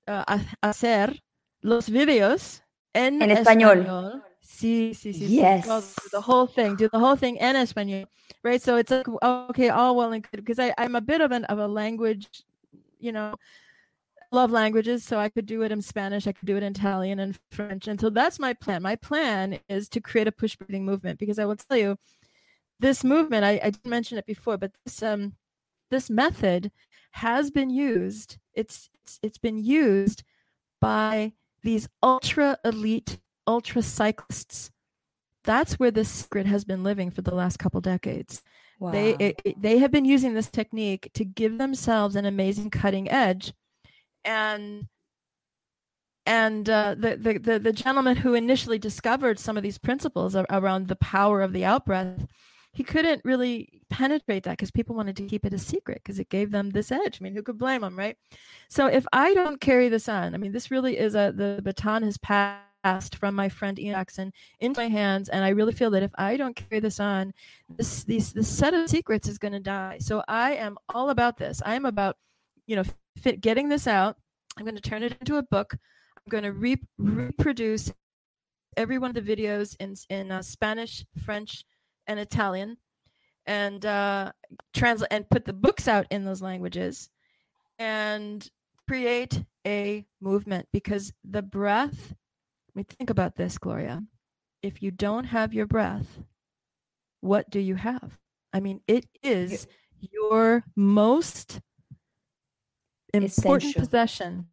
[0.06, 1.22] uh, hacer
[1.62, 2.62] los videos
[2.94, 3.80] en, en español.
[3.80, 4.22] español.
[4.40, 5.28] Sí, sí, sí.
[5.28, 5.66] Yes.
[6.10, 8.06] the whole thing, do the whole thing in español,
[8.42, 8.60] right?
[8.60, 11.44] So it's like okay, all well and good because I I'm a bit of an
[11.46, 12.28] of a language,
[12.98, 13.34] you know,
[14.30, 17.20] love languages, so I could do it in Spanish, I could do it in Italian
[17.20, 18.82] and French, and so that's my plan.
[18.82, 21.96] My plan is to create a push breathing movement because I will tell you,
[22.80, 25.34] this movement I, I didn't mention it before, but this um
[25.92, 26.72] this method
[27.12, 28.38] has been used.
[28.54, 28.88] It's
[29.22, 30.24] it's, been used
[30.80, 34.70] by these ultra elite ultra cyclists.
[35.44, 38.42] That's where this secret has been living for the last couple decades.
[38.80, 38.92] Wow.
[38.92, 43.10] They it, it, they have been using this technique to give themselves an amazing cutting
[43.10, 43.52] edge,
[44.24, 44.88] and
[46.24, 50.88] and uh, the, the, the the gentleman who initially discovered some of these principles around
[50.88, 52.26] the power of the out breath
[52.72, 56.30] he couldn't really penetrate that because people wanted to keep it a secret because it
[56.30, 57.18] gave them this edge.
[57.20, 58.16] I mean, who could blame them, right?
[58.68, 62.02] So if I don't carry this on, I mean, this really is a the baton
[62.02, 66.02] has passed from my friend Ian Jackson into my hands, and I really feel that
[66.02, 67.34] if I don't carry this on,
[67.76, 69.98] this these this set of secrets is going to die.
[70.00, 71.60] So I am all about this.
[71.64, 72.16] I am about
[72.66, 72.84] you know
[73.18, 74.16] fit, getting this out.
[74.56, 75.74] I'm going to turn it into a book.
[75.74, 77.92] I'm going to re- reproduce
[78.78, 81.64] every one of the videos in in uh, Spanish, French,
[82.06, 82.76] and Italian,
[83.46, 84.32] and uh,
[84.72, 87.10] translate and put the books out in those languages,
[87.78, 88.48] and
[88.88, 92.12] create a movement because the breath.
[92.12, 94.02] I mean, think about this, Gloria.
[94.62, 96.06] If you don't have your breath,
[97.20, 98.18] what do you have?
[98.52, 99.66] I mean, it is
[100.00, 101.60] your most
[103.12, 103.80] important Essential.
[103.80, 104.46] possession,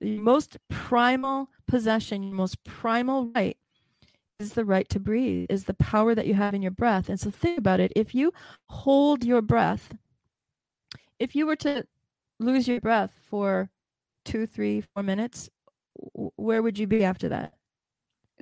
[0.00, 3.56] the most primal possession, your most primal right
[4.38, 7.08] is the right to breathe, is the power that you have in your breath.
[7.08, 7.92] And so think about it.
[7.96, 8.32] If you
[8.68, 9.94] hold your breath,
[11.18, 11.84] if you were to
[12.38, 13.68] lose your breath for
[14.24, 15.50] two, three, four minutes,
[16.36, 17.54] where would you be after that?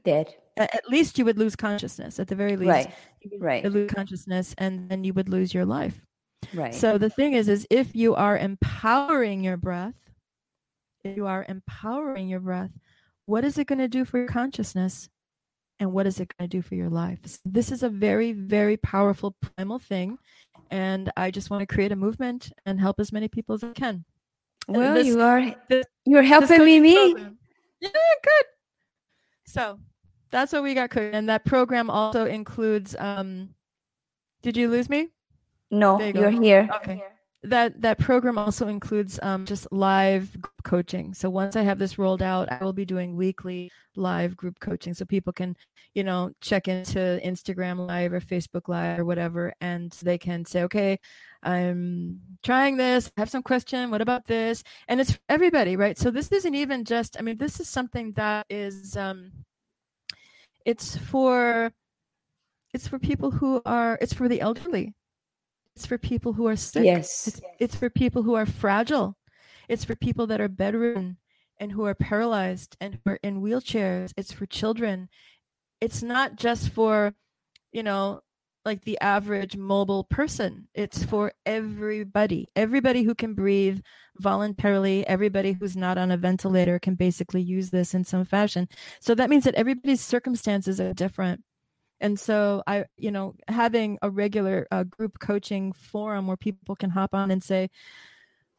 [0.04, 0.34] Dead.
[0.58, 2.18] At least you would lose consciousness.
[2.18, 2.94] At the very least, Right.
[3.22, 3.64] you would Right.
[3.64, 6.04] lose consciousness, and then you would lose your life.
[6.52, 6.74] Right.
[6.74, 9.94] So the thing is, is if you are empowering your breath,
[11.04, 12.70] if you are empowering your breath,
[13.24, 15.08] what is it going to do for your consciousness?
[15.78, 17.18] And what is it going to do for your life?
[17.26, 20.18] So This is a very, very powerful primal thing.
[20.70, 23.72] And I just want to create a movement and help as many people as I
[23.72, 24.04] can.
[24.68, 26.80] And well, this- you are this- you're helping me.
[26.80, 27.26] Me.
[27.80, 28.44] Yeah, good.
[29.46, 29.78] So
[30.30, 31.14] that's what we got cooking.
[31.14, 33.50] And that program also includes um
[34.42, 35.08] did you lose me?
[35.70, 36.68] No, you you're here.
[36.76, 37.02] Okay.
[37.42, 41.14] That that program also includes um, just live coaching.
[41.14, 44.94] So once I have this rolled out, I will be doing weekly live group coaching,
[44.94, 45.54] so people can,
[45.94, 50.64] you know, check into Instagram Live or Facebook Live or whatever, and they can say,
[50.64, 50.98] okay,
[51.42, 53.12] I'm trying this.
[53.16, 53.90] I have some question.
[53.90, 54.64] What about this?
[54.88, 55.96] And it's everybody, right?
[55.96, 57.16] So this isn't even just.
[57.16, 58.96] I mean, this is something that is.
[58.96, 59.30] Um,
[60.64, 61.70] it's for.
[62.74, 63.96] It's for people who are.
[64.00, 64.94] It's for the elderly.
[65.76, 66.84] It's for people who are sick.
[66.84, 67.28] Yes.
[67.28, 69.14] It's, it's for people who are fragile.
[69.68, 71.18] It's for people that are bedridden
[71.60, 74.12] and who are paralyzed and who are in wheelchairs.
[74.16, 75.10] It's for children.
[75.82, 77.14] It's not just for,
[77.72, 78.22] you know,
[78.64, 80.66] like the average mobile person.
[80.74, 82.48] It's for everybody.
[82.56, 83.80] Everybody who can breathe
[84.18, 88.66] voluntarily, everybody who's not on a ventilator can basically use this in some fashion.
[89.00, 91.42] So that means that everybody's circumstances are different
[92.00, 96.90] and so i you know having a regular uh, group coaching forum where people can
[96.90, 97.68] hop on and say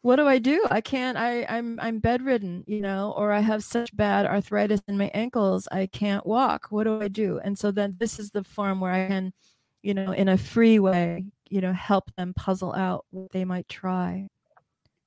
[0.01, 0.63] what do i do?
[0.69, 4.97] I can't i i'm i'm bedridden you know or i have such bad arthritis in
[4.97, 6.67] my ankles i can't walk.
[6.69, 7.39] What do i do?
[7.43, 9.33] And so then this is the forum where i can
[9.81, 13.67] you know in a free way you know help them puzzle out what they might
[13.67, 14.27] try.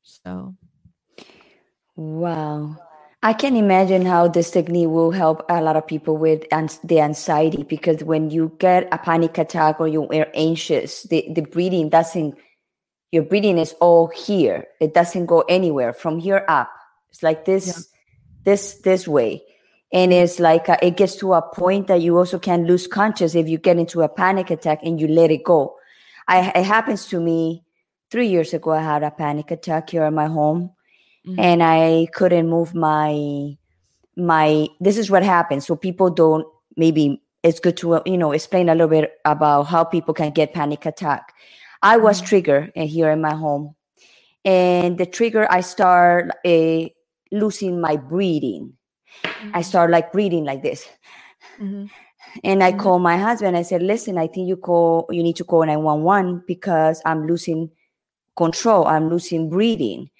[0.02, 0.54] So.
[1.96, 2.76] Wow.
[3.22, 6.42] I can imagine how this technique will help a lot of people with
[6.84, 11.42] the anxiety because when you get a panic attack or you are anxious, the, the
[11.42, 12.34] breathing doesn't,
[13.12, 14.68] your breathing is all here.
[14.80, 16.70] It doesn't go anywhere from here up.
[17.10, 17.82] It's like this, Yeah.
[18.44, 19.42] this, this way.
[19.92, 23.34] And it's like uh, it gets to a point that you also can lose conscious
[23.34, 25.76] if you get into a panic attack and you let it go.
[26.26, 27.64] I, it happens to me
[28.10, 28.70] three years ago.
[28.70, 30.70] I had a panic attack here at my home
[31.26, 31.38] Mhm.
[31.38, 33.56] and I couldn't move my
[34.16, 35.66] my this is what happens.
[35.66, 36.46] So people don't
[36.76, 40.54] maybe it's good to you know explain a little bit about how people can get
[40.54, 41.32] panic attack.
[41.82, 42.26] I was Mhm.
[42.26, 43.74] triggered uh, here in my home.
[44.44, 46.84] And the trigger i start uh,
[47.32, 48.74] losing my breathing.
[49.54, 50.88] I start like breathing like this.
[51.58, 51.90] Mhm.
[52.44, 52.78] and i Mhm.
[52.78, 53.56] called my husband.
[53.56, 57.70] I said listen i think you call you need to call 911 because i'm losing
[58.36, 58.86] control.
[58.86, 60.10] I'm losing breathing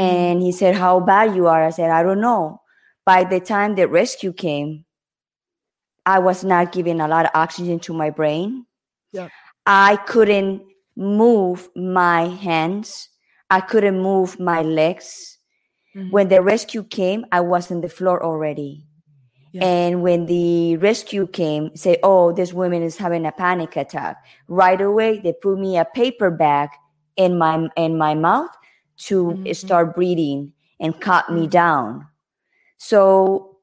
[0.00, 2.60] and he said how bad you are i said i don't know
[3.04, 4.84] by the time the rescue came
[6.06, 8.66] i was not giving a lot of oxygen to my brain
[9.12, 9.30] Yep.
[9.66, 10.62] i couldn't
[10.96, 13.08] move my hands
[13.50, 15.38] i couldn't move my legs
[15.96, 16.10] Mhm.
[16.12, 18.86] when the rescue came i was on the floor already
[19.52, 19.64] Yeah.
[19.66, 24.16] and when the rescue came say oh this woman is having a panic attack
[24.48, 26.70] right away they put me a paper bag
[27.16, 28.50] in my in my mouth
[29.08, 29.54] to Mhm.
[29.56, 31.50] start breathing and cut me Mhm.
[31.50, 32.06] down
[32.78, 33.56] so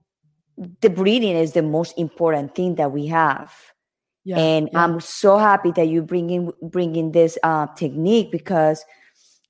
[0.82, 3.54] the breathing is the most important thing that we have
[4.26, 4.38] yeah.
[4.38, 4.84] and yeah.
[4.84, 8.84] i'm so happy that you bring bringing bringing this uh, technique because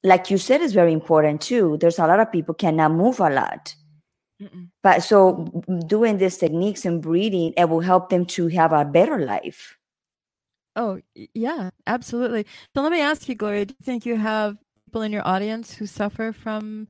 [0.04, 3.30] like you said is very important too there's a lot of people cannot move a
[3.30, 3.74] lot
[4.42, 4.70] Mm-mm.
[4.84, 5.46] but so
[5.88, 9.78] doing these techniques and breathing it will help them to have a better life
[10.80, 11.02] Oh,
[11.34, 12.46] yeah, absolutely.
[12.76, 14.58] So let me ask you, Gloria, do you think you have
[14.98, 16.88] people in your audience who suffer from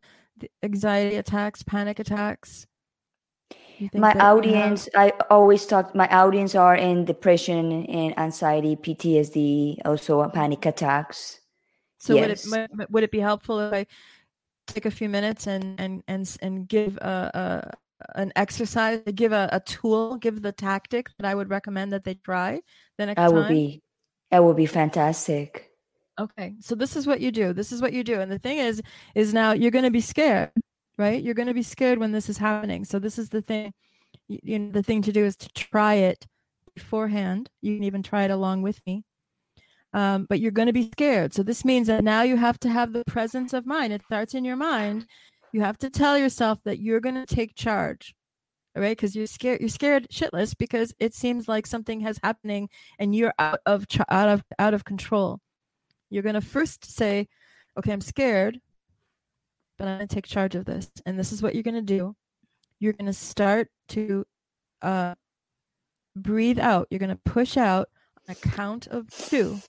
[0.63, 2.65] anxiety attacks, panic attacks?
[3.93, 8.75] My that you have- audience i always talk my audience are in depression and anxiety
[8.75, 11.39] ptsd also panic attacks
[11.99, 12.41] So would it
[12.89, 13.85] would it be helpful if I
[14.67, 17.49] take a few minutes and and and and give a, a
[18.15, 22.13] an exercise, give a, a tool, give the tactic that I would recommend that they
[22.13, 22.61] try
[22.97, 23.35] the next that time?
[23.35, 23.81] would be
[24.31, 25.66] that would be fantastic
[26.19, 27.53] Okay, so this is what you do.
[27.53, 28.19] This is what you do.
[28.21, 28.81] And the thing is,
[29.15, 30.51] is now you're going to be scared,
[30.97, 31.21] right?
[31.23, 32.85] You're going to be scared when this is happening.
[32.85, 33.73] So this is the thing.
[34.27, 36.25] You, know, the thing to do is to try it
[36.75, 37.49] beforehand.
[37.61, 39.03] You can even try it along with me.
[39.93, 41.33] um, but you're going to be scared.
[41.33, 43.93] So this means that now you have to have the presence of mind.
[43.93, 45.05] It starts in your mind.
[45.53, 48.13] You have to tell yourself that you're going to take charge.
[48.75, 49.59] All right, because you're scared.
[49.61, 54.29] You're scared shitless because it seems like something has happening and you're out of out
[54.29, 55.39] of out of control.
[56.09, 57.27] You're going to first say,
[57.77, 58.59] "Okay, I'm scared,
[59.77, 61.81] but I'm going to take charge of this." And this is what you're going to
[61.81, 62.15] do.
[62.79, 64.25] You're going to start to
[64.81, 65.15] uh,
[66.15, 66.87] breathe out.
[66.89, 67.89] You're going to push out
[68.27, 69.59] on a count of two.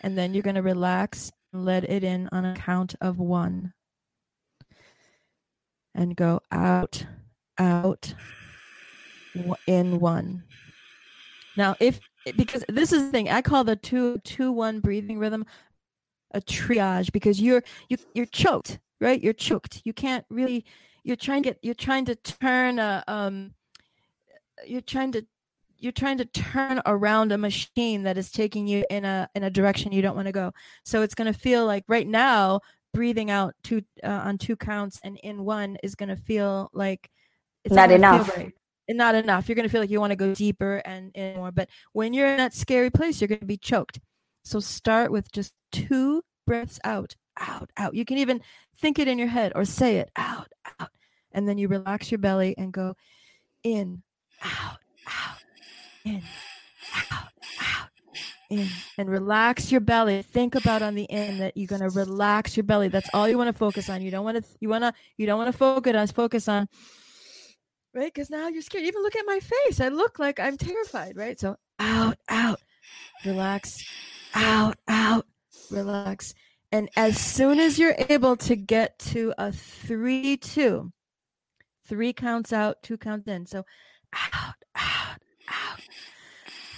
[0.00, 3.72] and then you're going to relax and let it in on a count of one
[5.94, 7.06] and go out
[7.58, 8.14] out
[9.66, 10.44] in one
[11.56, 12.00] now if
[12.36, 15.44] because this is the thing i call the two two one breathing rhythm
[16.32, 19.22] a triage because you're you you're choked right?
[19.22, 19.82] You're choked.
[19.84, 20.64] You can't really
[21.04, 23.52] you're trying to get you're trying to turn a um
[24.66, 25.24] you're trying to
[25.78, 29.50] you're trying to turn around a machine that is taking you in a in a
[29.50, 30.52] direction you don't want to go.
[30.84, 32.60] So it's going to feel like right now
[32.92, 37.10] breathing out two uh, on two counts and in one is going to feel like
[37.64, 38.36] it's not, not enough.
[38.36, 38.54] right.
[38.96, 41.52] Not enough you're going to feel like you want to go deeper and in more
[41.52, 44.00] but when you're in that scary place you're going to be choked
[44.44, 48.40] so start with just two breaths out out out you can even
[48.80, 50.90] think it in your head or say it out out
[51.32, 52.94] and then you relax your belly and go
[53.62, 54.02] in
[54.42, 55.38] out out
[56.04, 56.22] in,
[57.12, 57.28] out,
[57.60, 57.88] out,
[58.50, 60.22] in, and relax your belly.
[60.22, 62.88] Think about on the in that you're gonna relax your belly.
[62.88, 64.02] That's all you want to focus on.
[64.02, 64.44] You don't want to.
[64.60, 64.94] You wanna.
[65.16, 66.06] You don't want to focus on.
[66.08, 66.68] Focus on.
[67.98, 68.84] Right, because now you're scared.
[68.84, 69.80] Even look at my face.
[69.80, 71.16] I look like I'm terrified.
[71.16, 71.38] Right.
[71.38, 72.60] So out, out,
[73.24, 73.84] relax,
[74.34, 75.26] out, out,
[75.68, 76.32] relax.
[76.70, 80.92] And as soon as you're able to get to a three, two,
[81.88, 83.46] three counts out, two counts in.
[83.46, 83.64] So
[84.14, 85.18] out, out,
[85.48, 85.80] out.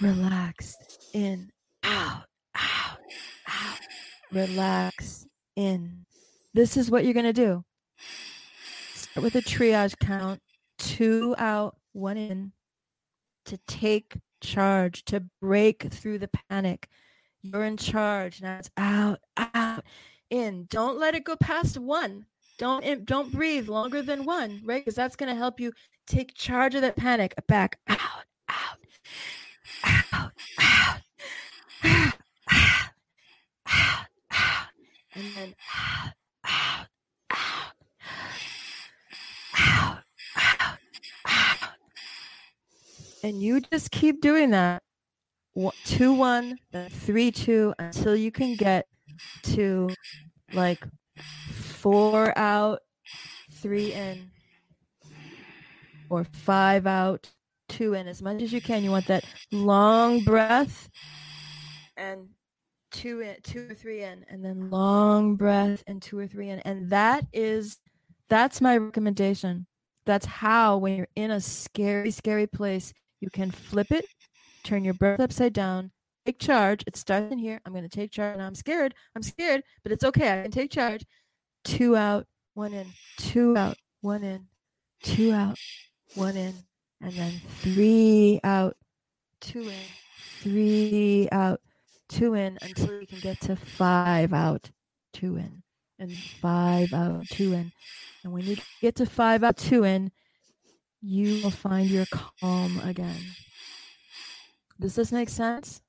[0.01, 0.75] Relax
[1.13, 1.51] in,
[1.83, 2.99] out, out,
[3.47, 3.79] out.
[4.33, 6.07] Relax in.
[6.55, 7.63] This is what you're going to do.
[8.95, 10.41] Start with a triage count
[10.81, 12.53] two out, one in
[13.45, 16.89] to take charge, to break through the panic.
[17.43, 18.43] You're in charge.
[18.43, 19.85] Now it's out, out,
[20.31, 20.67] in.
[20.71, 22.27] Don't let it go past one.
[22.59, 24.85] Don't don't breathe longer than one, right?
[24.85, 25.73] Because that's going to help you
[26.07, 27.35] take charge of that panic.
[27.47, 27.99] Back out,
[28.49, 28.79] out,
[29.85, 31.01] out, out, out,
[33.69, 34.69] out, out,
[35.15, 36.13] and then out,
[36.45, 36.87] out,
[37.31, 37.73] out,
[39.59, 40.03] out,
[40.37, 40.79] out,
[41.27, 41.69] out.
[43.23, 44.83] And you just keep doing that.
[45.85, 48.87] Two, one, then three, two, until you can get
[49.43, 49.91] to
[50.55, 50.83] like
[51.53, 52.81] four out,
[53.53, 54.31] three in,
[56.09, 57.31] or five out,
[57.69, 58.83] two in as much as you can.
[58.83, 60.89] You want that long breath
[61.97, 62.29] and
[62.91, 66.61] two in, two or three in, and then long breath and two or three in.
[66.61, 67.79] And that is,
[68.29, 69.67] that's my recommendation.
[70.07, 74.07] That's how, when you're in a scary, scary place, you can flip it,
[74.65, 75.91] turn your breath upside down,
[76.27, 76.85] take charge.
[76.87, 77.61] It starts in here.
[77.65, 78.35] I'm going to take charge.
[78.35, 78.95] And I'm scared.
[79.15, 80.39] I'm scared, but it's okay.
[80.39, 81.05] I can take charge.
[81.65, 82.87] Two out, one in,
[83.19, 84.47] two out, one in,
[85.03, 85.59] two out,
[86.15, 86.55] one in,
[87.01, 88.77] and then three out,
[89.41, 89.85] two in,
[90.41, 91.61] three out,
[92.09, 94.71] two in until you can get to five out,
[95.13, 95.63] two in,
[95.99, 97.73] and five out, two in.
[98.25, 100.11] And when you get to five out, two in,
[101.01, 103.21] you will find your calm again.
[104.79, 105.81] Does this make sense?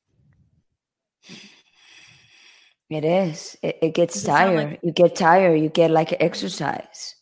[2.89, 3.57] It is.
[3.61, 4.71] It, it gets tired.
[4.71, 5.55] Like- you get tired.
[5.59, 7.15] You get like exercise.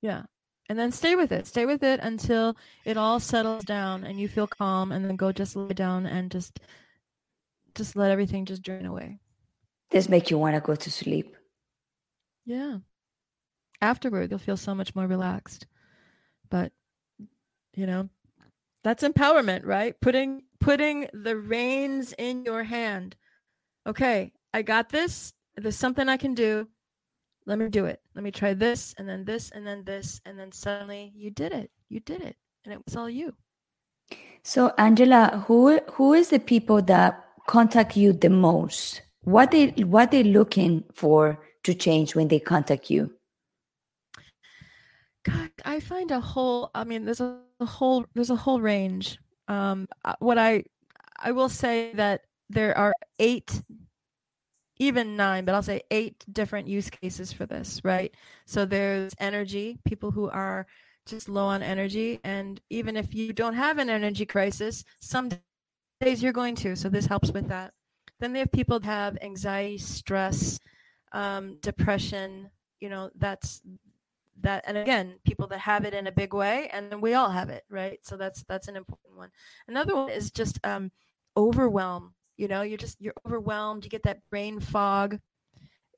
[0.00, 0.22] Yeah
[0.70, 4.28] and then stay with it stay with it until it all settles down and you
[4.28, 6.60] feel calm and then go just lay down and just
[7.74, 9.18] just let everything just drain away
[9.90, 11.36] this make you want to go to sleep
[12.46, 12.78] yeah
[13.82, 15.66] afterward you'll feel so much more relaxed
[16.50, 16.72] but
[17.74, 18.08] you know
[18.84, 23.16] that's empowerment right putting putting the reins in your hand
[23.86, 26.66] okay i got this there's something i can do
[27.46, 28.00] let me do it.
[28.14, 30.20] Let me try this and then this and then this.
[30.24, 31.70] And then suddenly you did it.
[31.88, 32.36] You did it.
[32.64, 33.34] And it was all you.
[34.42, 39.02] So Angela, who who is the people that contact you the most?
[39.22, 43.12] What they what they looking for to change when they contact you?
[45.24, 49.18] God, I find a whole I mean there's a, a whole there's a whole range.
[49.48, 50.64] Um uh, what I
[51.18, 53.62] I will say that there are eight
[54.80, 58.12] even nine, but I'll say eight different use cases for this, right?
[58.46, 60.66] So there's energy, people who are
[61.06, 62.18] just low on energy.
[62.24, 65.28] And even if you don't have an energy crisis, some
[66.00, 67.74] days you're going to, so this helps with that.
[68.20, 70.58] Then they have people that have anxiety, stress,
[71.12, 72.50] um, depression.
[72.80, 73.60] You know, that's
[74.40, 77.30] that and again people that have it in a big way and then we all
[77.30, 77.98] have it right?
[78.02, 79.30] So that's that's an important one.
[79.68, 80.90] Another one is just um
[81.36, 85.18] overwhelm you know you're just you're overwhelmed you get that brain fog.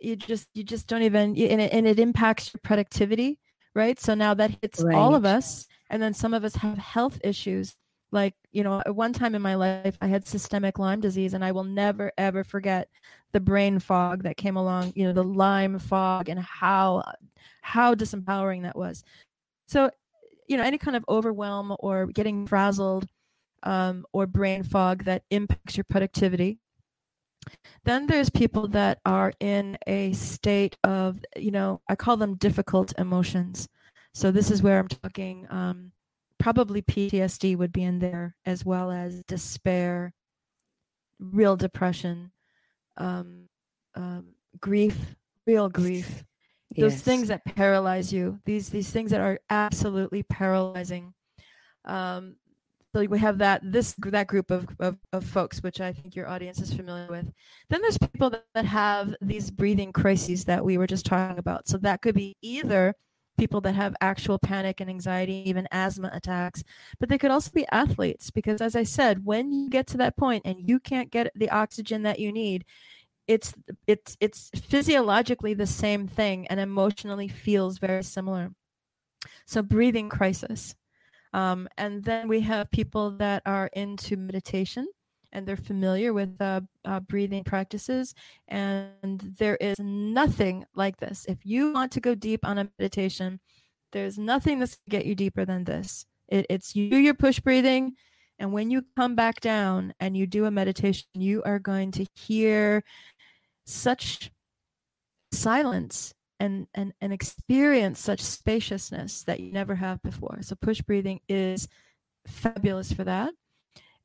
[0.00, 3.38] You just you just don't even and it, and it impacts your productivity
[3.74, 3.98] right?
[3.98, 4.94] So now that hits right.
[4.94, 7.74] all of us and then some of us have health issues
[8.12, 11.44] like you know at one time in my life i had systemic lyme disease and
[11.44, 12.88] i will never ever forget
[13.32, 17.02] the brain fog that came along you know the lyme fog and how
[17.62, 19.02] how disempowering that was.
[19.66, 19.90] So
[20.48, 23.06] you know any kind of overwhelm or getting frazzled
[23.62, 26.58] um, or brain fog that impacts your productivity
[27.84, 32.92] then there's people that are in a state of you know i call them difficult
[32.98, 33.68] emotions.
[34.14, 35.92] So this is where i'm talking um,
[36.42, 40.12] probably PTSD would be in there, as well as despair,
[41.20, 42.32] real depression,
[42.96, 43.48] um,
[43.94, 44.98] um, grief,
[45.46, 46.24] real grief.
[46.76, 47.02] Those yes.
[47.02, 48.40] things that paralyze you.
[48.44, 51.14] These these things that are absolutely paralyzing.
[51.84, 52.36] Um,
[52.92, 56.28] so we have that this that group of, of, of folks, which I think your
[56.28, 57.30] audience is familiar with.
[57.70, 61.68] Then there's people that, that have these breathing crises that we were just talking about.
[61.68, 62.94] So that could be either
[63.38, 66.62] people that have actual panic and anxiety, even asthma attacks.
[66.98, 70.16] But they could also be athletes because, as I said, when you get to that
[70.16, 72.64] point and you can't get the oxygen that you need,
[73.26, 73.54] it's
[73.86, 78.50] it's it's physiologically the same thing and emotionally feels very similar.
[79.46, 80.74] So breathing crisis.
[81.32, 84.86] Um, and then we have people that are into meditation
[85.32, 88.14] and they're familiar with uh, uh, breathing practices.
[88.48, 91.24] And there is nothing like this.
[91.28, 93.40] If you want to go deep on a meditation,
[93.92, 96.06] there's nothing that's going to get you deeper than this.
[96.28, 97.92] It, it's you do your push breathing.
[98.38, 102.06] And when you come back down and you do a meditation, you are going to
[102.14, 102.82] hear
[103.66, 104.30] such
[105.32, 110.38] silence and, and, and experience such spaciousness that you never have before.
[110.40, 111.68] So, push breathing is
[112.26, 113.32] fabulous for that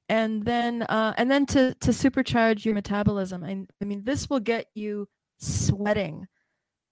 [0.09, 3.43] and then uh, and then to to supercharge your metabolism.
[3.43, 6.27] I, I mean, this will get you sweating,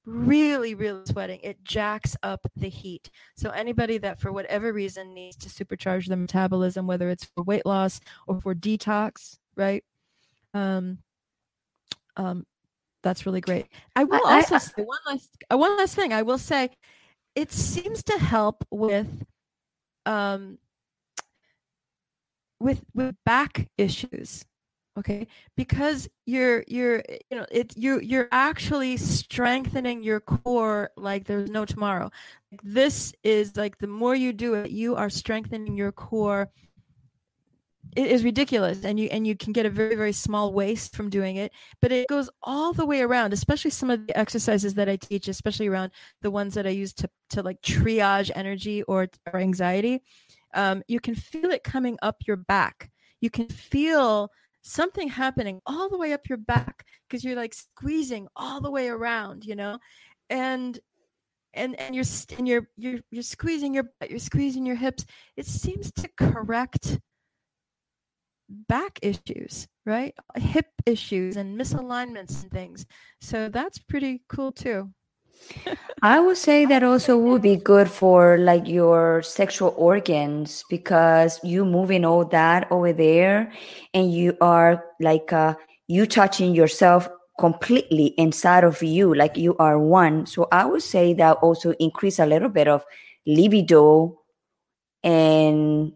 [0.06, 1.40] really, really sweating.
[1.44, 3.10] It jacks up the heat.
[3.38, 7.66] So anybody that for whatever reason needs to supercharge the metabolism, whether it's for weight
[7.66, 9.84] loss or for detox, right?
[10.54, 11.00] Um,
[12.18, 12.46] um,
[13.04, 13.68] that's really great.
[13.96, 16.12] I will I, also I, say one last uh, one last thing.
[16.12, 16.70] I will say,
[17.36, 19.08] it seems to help with
[20.06, 20.58] um
[22.60, 24.46] with with back issues
[24.98, 25.28] okay?
[25.56, 31.66] Because you're you're you know it you you're actually strengthening your core like there's no
[31.66, 32.10] tomorrow.
[32.64, 36.50] This is like the more you do it you are strengthening your core.
[37.96, 41.10] It is ridiculous and you and you can get a very very small waist from
[41.10, 44.90] doing it but it goes all the way around especially some of the exercises that
[44.90, 45.92] i teach especially around
[46.22, 50.02] the ones that i use to to like triage energy or, or anxiety
[50.56, 52.90] um, you can feel it coming up your back.
[53.22, 54.30] You can feel
[54.64, 58.88] something happening all the way up your back because you're like squeezing all the way
[58.88, 59.78] around, you know,
[60.30, 60.80] and
[61.54, 62.06] and and you're
[62.38, 65.06] and you're you're you're squeezing your butt, you're squeezing your hips.
[65.38, 67.00] It seems to correct
[68.50, 70.14] back issues, right?
[70.36, 72.86] Hip issues and misalignments and things.
[73.22, 74.92] So that's pretty cool too.
[76.02, 81.66] I would say that also would be good for like your sexual organs because you
[81.66, 83.52] moving all that over there
[83.94, 85.56] and you are like uh,
[85.88, 87.10] you touching yourself
[87.40, 90.26] completely inside of you like you are one.
[90.26, 92.86] So i would say that also increase a little bit of
[93.26, 94.20] libido
[95.04, 95.94] and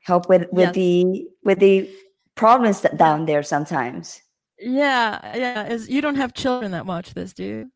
[0.00, 0.74] help with with yes.
[0.74, 1.90] the with the
[2.34, 4.22] problems that down there sometimes.
[4.58, 7.70] Yeah yeah is you don't have children that watch this do you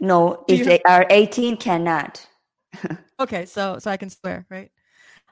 [0.00, 2.26] no, if they are 18, cannot.
[3.20, 4.70] okay, so so I can swear, right?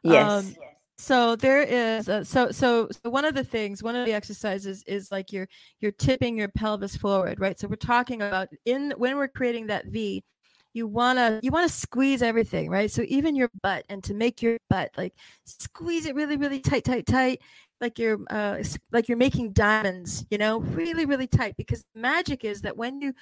[0.03, 0.45] Yes.
[0.45, 0.55] Um,
[1.01, 4.83] so there is a, so so so one of the things, one of the exercises
[4.87, 5.49] is like you're
[5.81, 7.59] you're tipping your pelvis forward, right?
[7.59, 10.25] So we're talking about in when we're creating that V,
[10.73, 12.91] you wanna you wanna squeeze everything, right?
[12.91, 16.83] So even your butt, and to make your butt like squeeze it really really tight,
[16.85, 17.41] tight, tight,
[17.81, 21.55] like you're uh, like you're making diamonds, you know, really really tight.
[21.57, 23.13] Because magic is that when you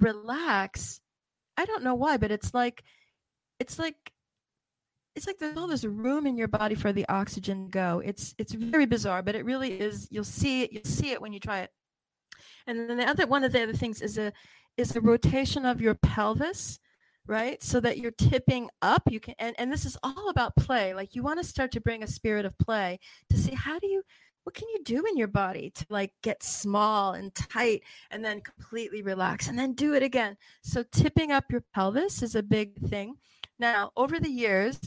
[0.00, 1.00] relax
[1.56, 2.82] i don't know why but it's like
[3.58, 3.96] it's like
[5.14, 8.34] it's like there's all this room in your body for the oxygen to go it's
[8.38, 11.40] it's very bizarre but it really is you'll see it you'll see it when you
[11.40, 11.70] try it
[12.66, 14.32] and then the other one of the other things is a
[14.76, 16.78] is a rotation of your pelvis
[17.26, 17.62] right?
[17.62, 19.02] So that you're tipping up.
[19.10, 20.94] You can, and, and this is all about play.
[20.94, 22.98] Like you want to start to bring a spirit of play
[23.30, 24.02] to see how do you,
[24.46, 27.82] what can you do in your body to like get small and tight
[28.12, 30.36] and then completely relax and then do it again.
[30.62, 33.16] So tipping up your pelvis is a big thing.
[33.58, 34.78] Now, over the years,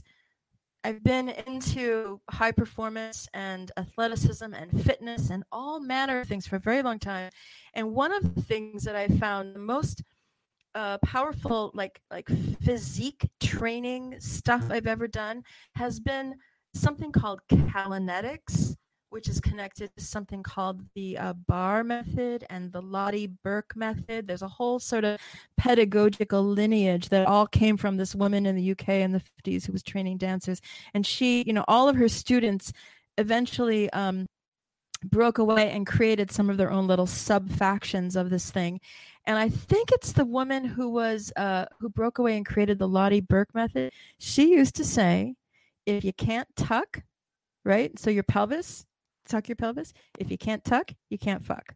[0.86, 6.56] I've been into high performance and athleticism and fitness and all manner of things for
[6.56, 7.30] a very long time.
[7.74, 10.02] And one of the things that I found the most
[10.74, 12.30] uh, powerful like like
[12.62, 15.44] physique training stuff I've ever done
[15.76, 16.36] has been
[16.74, 18.78] something called Callanetics,
[19.10, 24.28] which is connected to something called the uh, Barre method and the Lotte Berk method.
[24.28, 25.20] There's a whole sort of
[25.58, 29.74] pedagogical lineage that all came from this woman in the UK in the 50s who
[29.74, 30.62] was training dancers,
[30.94, 32.72] and she, you know, all of her students
[33.18, 34.26] eventually um,
[35.04, 38.80] broke away and created some of their own little sub factions of this thing
[39.30, 42.88] and I think it's the woman who was uh, who broke away and created the
[42.88, 43.92] Lotte Berk method.
[44.18, 45.36] She used to say,
[45.86, 47.04] if you can't tuck,
[47.64, 47.98] right?
[48.00, 48.88] So your pelvis,
[49.30, 49.94] tuck your pelvis.
[50.18, 51.76] If you can't tuck, you can't fuck.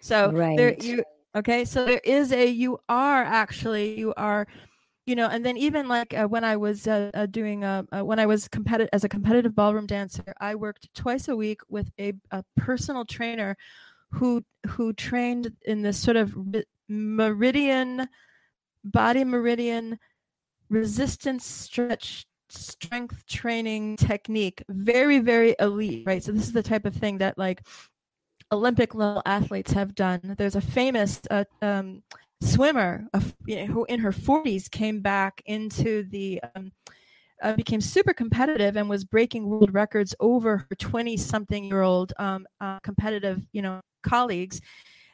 [0.00, 0.56] So right.
[0.56, 1.04] there you
[1.34, 1.64] okay.
[1.64, 4.46] So there is a you are actually you are
[5.06, 8.04] you know and then even like uh, when i was uh, uh, doing uh, uh,
[8.04, 11.88] when i was competitive as a competitive ballroom dancer i worked twice a week with
[11.98, 13.56] a, a personal trainer
[14.10, 16.36] who who trained in this sort of
[16.88, 18.08] meridian
[18.84, 19.98] body meridian
[20.68, 26.94] resistance stretch strength training technique very very elite right so this is the type of
[26.94, 27.62] thing that like
[28.52, 32.02] olympic level athletes have done there's a famous uh, um,
[32.40, 33.06] swimmer
[33.46, 36.70] you know, who in her 40s came back into the um,
[37.42, 42.12] uh, became super competitive and was breaking world records over her 20 something year old
[42.18, 44.60] um, uh, competitive you know colleagues,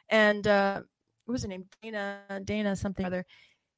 [0.09, 0.81] and uh,
[1.25, 1.65] what was her name?
[1.81, 3.25] Dana, Dana something or other.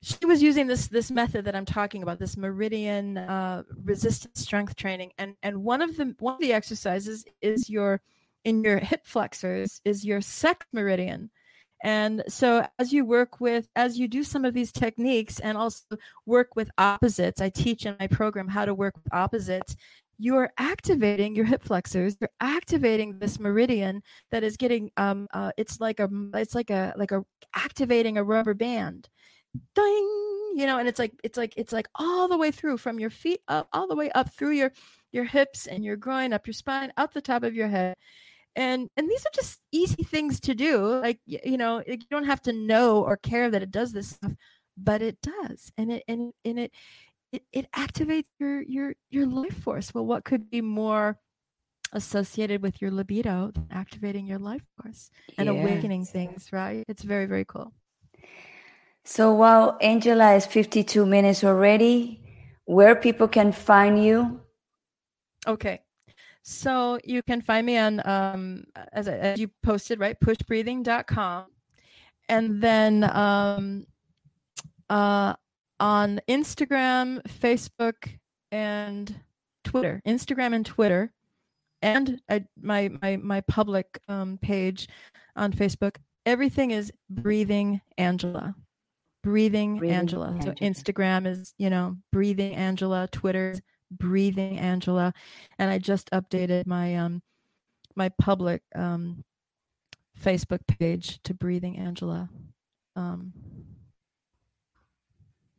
[0.01, 4.75] She was using this this method that I'm talking about, this meridian uh, resistance strength
[4.75, 8.01] training, and and one of the one of the exercises is your
[8.43, 11.31] in your hip flexors is your sex meridian.
[11.83, 15.83] And so, as you work with, as you do some of these techniques and also
[16.25, 19.75] work with opposites, I teach in my program how to work with opposites
[20.17, 25.79] you're activating your hip flexors you're activating this meridian that is getting um uh, it's
[25.79, 27.23] like a it's like a like a
[27.55, 29.09] activating a rubber band
[29.73, 30.21] ding
[30.55, 33.09] you know and it's like it's like it's like all the way through from your
[33.09, 34.71] feet up all the way up through your
[35.15, 37.95] your hips and your groin up your spine up the top of your head.
[38.57, 42.41] And and these are just easy things to do like you know you don't have
[42.43, 44.33] to know or care that it does this stuff
[44.77, 45.71] but it does.
[45.77, 46.71] And it and, and it
[47.31, 49.93] it, it activates your your your life force.
[49.93, 51.17] Well what could be more
[51.93, 56.83] associated with your libido than activating your life force and awakening things right?
[56.89, 57.73] It's very very cool
[59.05, 62.21] so while angela is 52 minutes already
[62.65, 64.41] where people can find you
[65.47, 65.79] okay
[66.41, 71.45] so you can find me on um as, as you posted right pushbreathing.com
[72.27, 73.85] and then um
[74.89, 75.33] uh
[75.79, 78.09] on Instagram, Facebook,
[78.51, 79.15] and
[79.63, 80.01] Twitter.
[80.05, 81.11] Instagram and Twitter,
[81.81, 84.87] and I, my my my public um, page
[85.35, 85.97] on Facebook.
[86.25, 88.55] Everything is breathing Angela.
[89.25, 90.27] Breathing, breathing Angela.
[90.27, 90.55] Angela.
[90.55, 93.09] So Instagram is you know breathing Angela.
[93.11, 93.55] Twitter
[93.89, 95.13] breathing Angela,
[95.57, 97.23] and I just updated my um
[97.95, 99.23] my public um
[100.21, 102.29] Facebook page to breathing Angela.
[102.95, 103.33] Um,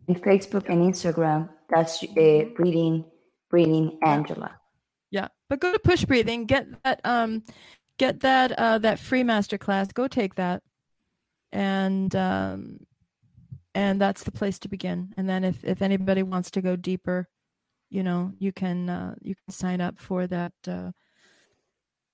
[0.06, 1.48] and Facebook and Instagram.
[1.68, 3.04] That's uh, breathing,
[3.50, 4.60] breathing Angela.
[5.10, 6.46] Yeah, but go to Push Breathing.
[6.46, 7.42] Get that um,
[7.98, 9.92] get that uh, that free masterclass.
[9.92, 10.62] Go take that,
[11.52, 12.78] and um,
[13.76, 15.12] and that's the place to begin.
[15.18, 17.28] And then if if anybody wants to go deeper,
[17.90, 20.52] you know, you can uh, you can sign up for that.
[20.66, 20.90] Uh,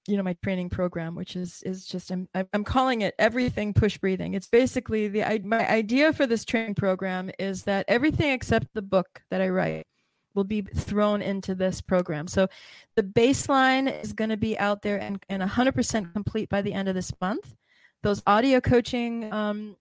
[0.08, 3.98] you know my training program which is is just i'm i'm calling it everything push
[3.98, 8.66] breathing it's basically the I, my idea for this training program is that everything except
[8.74, 9.86] the book that i write
[10.34, 12.48] will be thrown into this program so
[12.96, 16.88] the baseline is going to be out there and, and 100% complete by the end
[16.88, 17.54] of this month
[18.02, 19.76] those audio coaching um,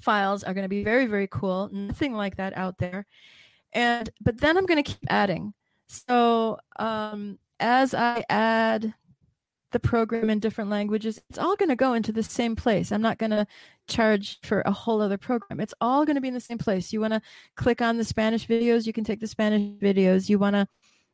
[0.00, 3.06] files are going to be very very cool nothing like that out there
[3.72, 5.52] and but then i'm going to keep adding
[5.88, 8.94] so um, as i add
[9.76, 12.92] the program in different languages, it's all going to go into the same place.
[12.92, 13.46] I'm not going to
[13.88, 15.60] charge for a whole other program.
[15.60, 16.94] It's all going to be in the same place.
[16.94, 17.20] You want to
[17.56, 20.30] click on the Spanish videos, you can take the Spanish videos.
[20.30, 20.66] You want to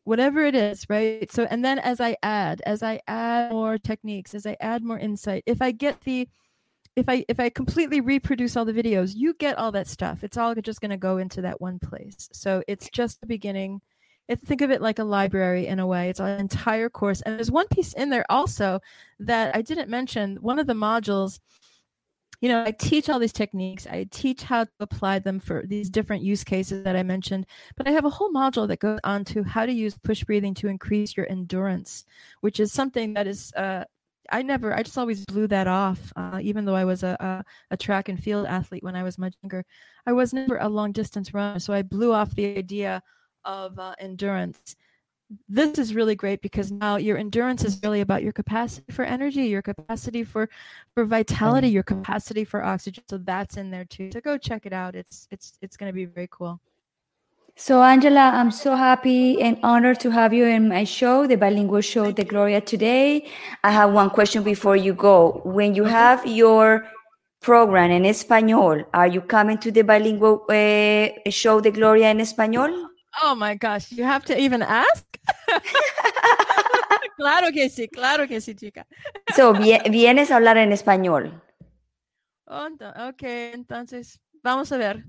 [0.05, 1.31] whatever it is, right?
[1.33, 4.99] So and then as I add, as I add more techniques, as I add more
[4.99, 6.29] insight, if I get the
[6.97, 10.23] if I if I completely reproduce all the videos, you get all that stuff.
[10.23, 12.29] It's all just going to go into that one place.
[12.33, 13.81] So it's just the beginning.
[14.29, 16.09] It, think of it like a library in a way.
[16.09, 18.81] It's an entire course, and there's one piece in there also
[19.21, 20.37] that I didn't mention.
[20.37, 21.41] One of the modules
[22.43, 23.87] you know, I teach all these techniques.
[23.87, 27.47] I teach how to apply them for these different use cases that I mentioned.
[27.77, 30.53] But I have a whole module that goes on to how to use push breathing
[30.55, 32.05] to increase your endurance,
[32.41, 33.53] which is something that is.
[33.57, 33.85] Uh,
[34.33, 36.13] I never, I just always blew that off.
[36.17, 39.19] Uh, even though I was a, a, a track and field athlete when I was
[39.19, 39.65] much younger,
[40.07, 41.61] I was never a long distance runner.
[41.61, 43.03] So I blew off the idea
[43.45, 44.77] of uh, endurance
[45.49, 49.45] this is really great because now your endurance is really about your capacity for energy
[49.45, 50.49] your capacity for
[50.95, 54.73] for vitality your capacity for oxygen so that's in there too so go check it
[54.73, 56.61] out it's it's it's going to be very cool
[57.57, 61.81] so angela i'm so happy and honored to have you in my show the bilingual
[61.81, 63.27] show de Gloria today
[63.63, 66.85] i have one question before you go when you have your
[67.41, 72.89] program in espanol are you coming to the bilingual uh, show de Gloria in espanol
[73.21, 75.05] Oh my gosh, you have to even ask?
[77.17, 78.87] claro que sí, claro que sí, chica.
[79.37, 81.43] so, vienes a hablar en español.
[82.47, 85.05] Ok, entonces vamos a ver.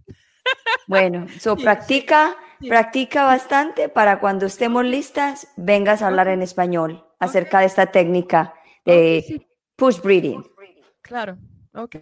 [0.87, 2.35] Bueno, so practica,
[2.67, 8.53] practica bastante para cuando estemos listas, vengas a hablar en español acerca de esta técnica
[8.85, 10.43] de push breathing.
[11.01, 11.37] Claro,
[11.73, 11.97] ok.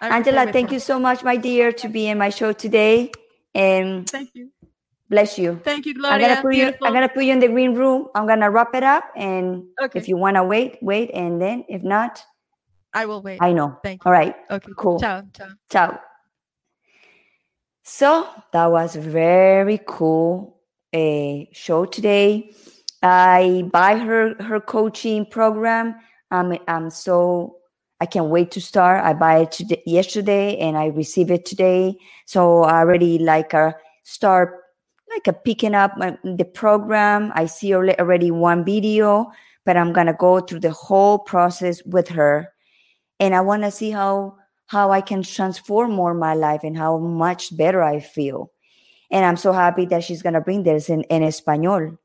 [0.00, 3.10] Angela, thank you so much, my dear, to be in my show today.
[3.54, 4.50] And thank you.
[5.08, 5.60] Bless you.
[5.64, 6.14] Thank you, Gloria.
[6.14, 6.74] I'm gonna put you.
[6.82, 8.08] I'm gonna put you in the green room.
[8.14, 9.98] I'm gonna wrap it up, and okay.
[9.98, 12.24] if you wanna wait, wait, and then if not,
[12.92, 13.38] I will wait.
[13.40, 13.78] I know.
[13.82, 14.08] Thank you.
[14.08, 14.34] All right.
[14.50, 14.72] Okay.
[14.76, 14.98] Cool.
[14.98, 15.22] Ciao.
[15.32, 15.48] Ciao.
[15.70, 16.00] Ciao.
[17.84, 20.58] So that was very cool
[20.94, 22.50] a show today.
[23.02, 25.94] I buy her her coaching program.
[26.30, 27.56] I'm I'm so
[28.00, 29.04] I can't wait to start.
[29.04, 31.96] I buy it today, yesterday and I receive it today.
[32.24, 34.60] So I already like a start
[35.10, 37.32] like a picking up my, the program.
[37.34, 39.30] I see already one video,
[39.66, 42.50] but I'm gonna go through the whole process with her,
[43.20, 46.98] and I want to see how how I can transform more my life and how
[46.98, 48.50] much better I feel.
[49.10, 51.98] And I'm so happy that she's gonna bring this in, en español,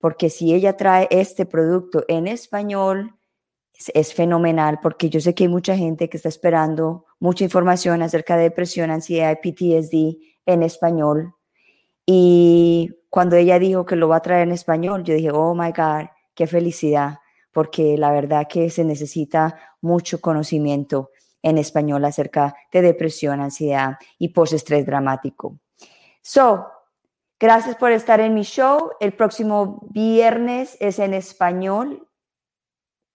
[0.00, 3.14] porque si ella trae este producto en español
[3.94, 8.36] es, fenomenal, porque yo sé que hay mucha gente que está esperando mucha información acerca
[8.36, 11.34] de depresión, ansiedad, PTSD en español
[12.04, 15.72] y cuando ella dijo que lo va a traer en español, yo dije, oh my
[15.72, 17.18] God, qué felicidad,
[17.52, 21.10] porque la verdad que se necesita mucho conocimiento
[21.42, 25.58] en español acerca de depresión, ansiedad y postestrés dramático.
[26.22, 26.66] So,
[27.38, 28.90] gracias por estar en mi show.
[29.00, 32.08] El próximo viernes es en español.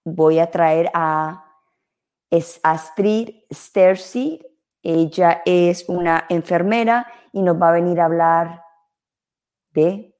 [0.06, 1.46] Voy a traer a
[2.64, 4.42] Astrid Stercy.
[4.82, 8.64] Ella es una enfermera y nos va a venir a hablar
[9.72, 10.14] de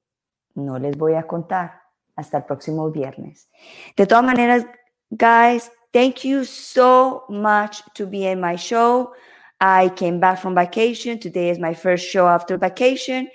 [0.56, 1.82] no les voy a contar
[2.16, 3.50] hasta el próximo viernes.
[3.96, 4.66] De todas maneras,
[5.10, 9.14] guys, thank you so much to be in my show.
[9.62, 11.20] I came back from vacation.
[11.20, 13.30] Today is my first show after vacation.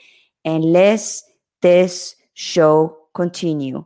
[0.44, 1.24] And let's
[1.62, 3.84] this show continue.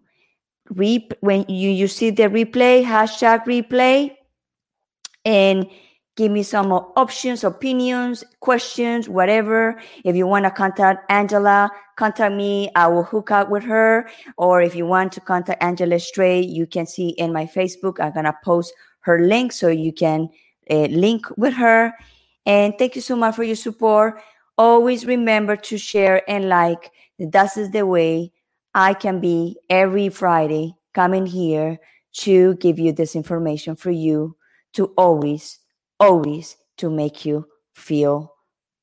[0.71, 4.17] Re- when you, you see the replay, hashtag replay,
[5.25, 5.67] and
[6.17, 9.81] give me some options, opinions, questions, whatever.
[10.05, 12.71] If you want to contact Angela, contact me.
[12.77, 14.09] I will hook up with her.
[14.37, 17.99] Or if you want to contact Angela straight, you can see in my Facebook.
[18.01, 20.29] I'm going to post her link so you can
[20.71, 21.93] uh, link with her.
[22.45, 24.21] And thank you so much for your support.
[24.59, 26.91] Always remember to share and like.
[27.19, 28.33] That is the way
[28.75, 31.79] I can be every Friday coming here
[32.15, 34.37] to give you this information for you
[34.75, 35.59] to always
[36.03, 38.35] always to make you feel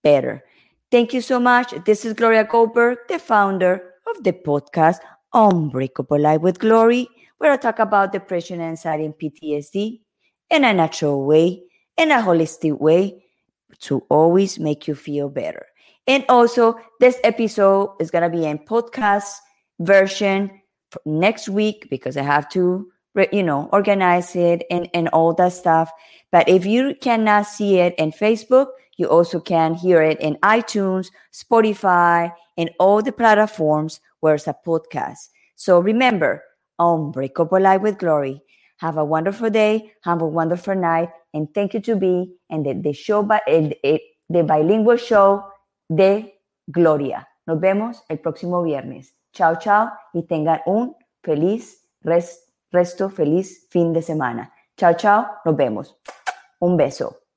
[0.04, 0.44] better.
[0.92, 1.74] Thank you so much.
[1.86, 5.00] This is Gloria Goldberg, the founder of the podcast
[5.34, 7.08] Unbreakable Life with Glory,
[7.38, 10.02] where I talk about depression, anxiety, and PTSD
[10.50, 11.64] in a natural way,
[11.98, 13.24] in a holistic way,
[13.82, 15.66] to always make you feel better.
[16.08, 19.30] And also, this episode is going to be in podcast
[19.80, 20.50] version
[21.06, 22.88] next week because I have to,
[23.32, 25.91] you know, organize it and, and all that stuff.
[26.32, 31.07] But if you cannot see it in Facebook, you also can hear it in iTunes,
[31.34, 35.30] Spotify, and all the platforms where it's a podcast.
[35.55, 36.43] So remember,
[36.80, 38.41] Unbreakable Life with Glory.
[38.78, 42.74] Have a wonderful day, have a wonderful night, and thank you to be and the,
[42.74, 43.99] the show, el, el,
[44.30, 45.43] the bilingual show
[45.93, 46.34] de
[46.72, 47.28] Gloria.
[47.45, 49.14] Nos vemos el próximo viernes.
[49.34, 54.54] Chao, chao, y tengan un feliz rest, resto, feliz fin de semana.
[54.78, 55.98] Chao, chao, nos vemos.
[56.60, 57.29] Un beso.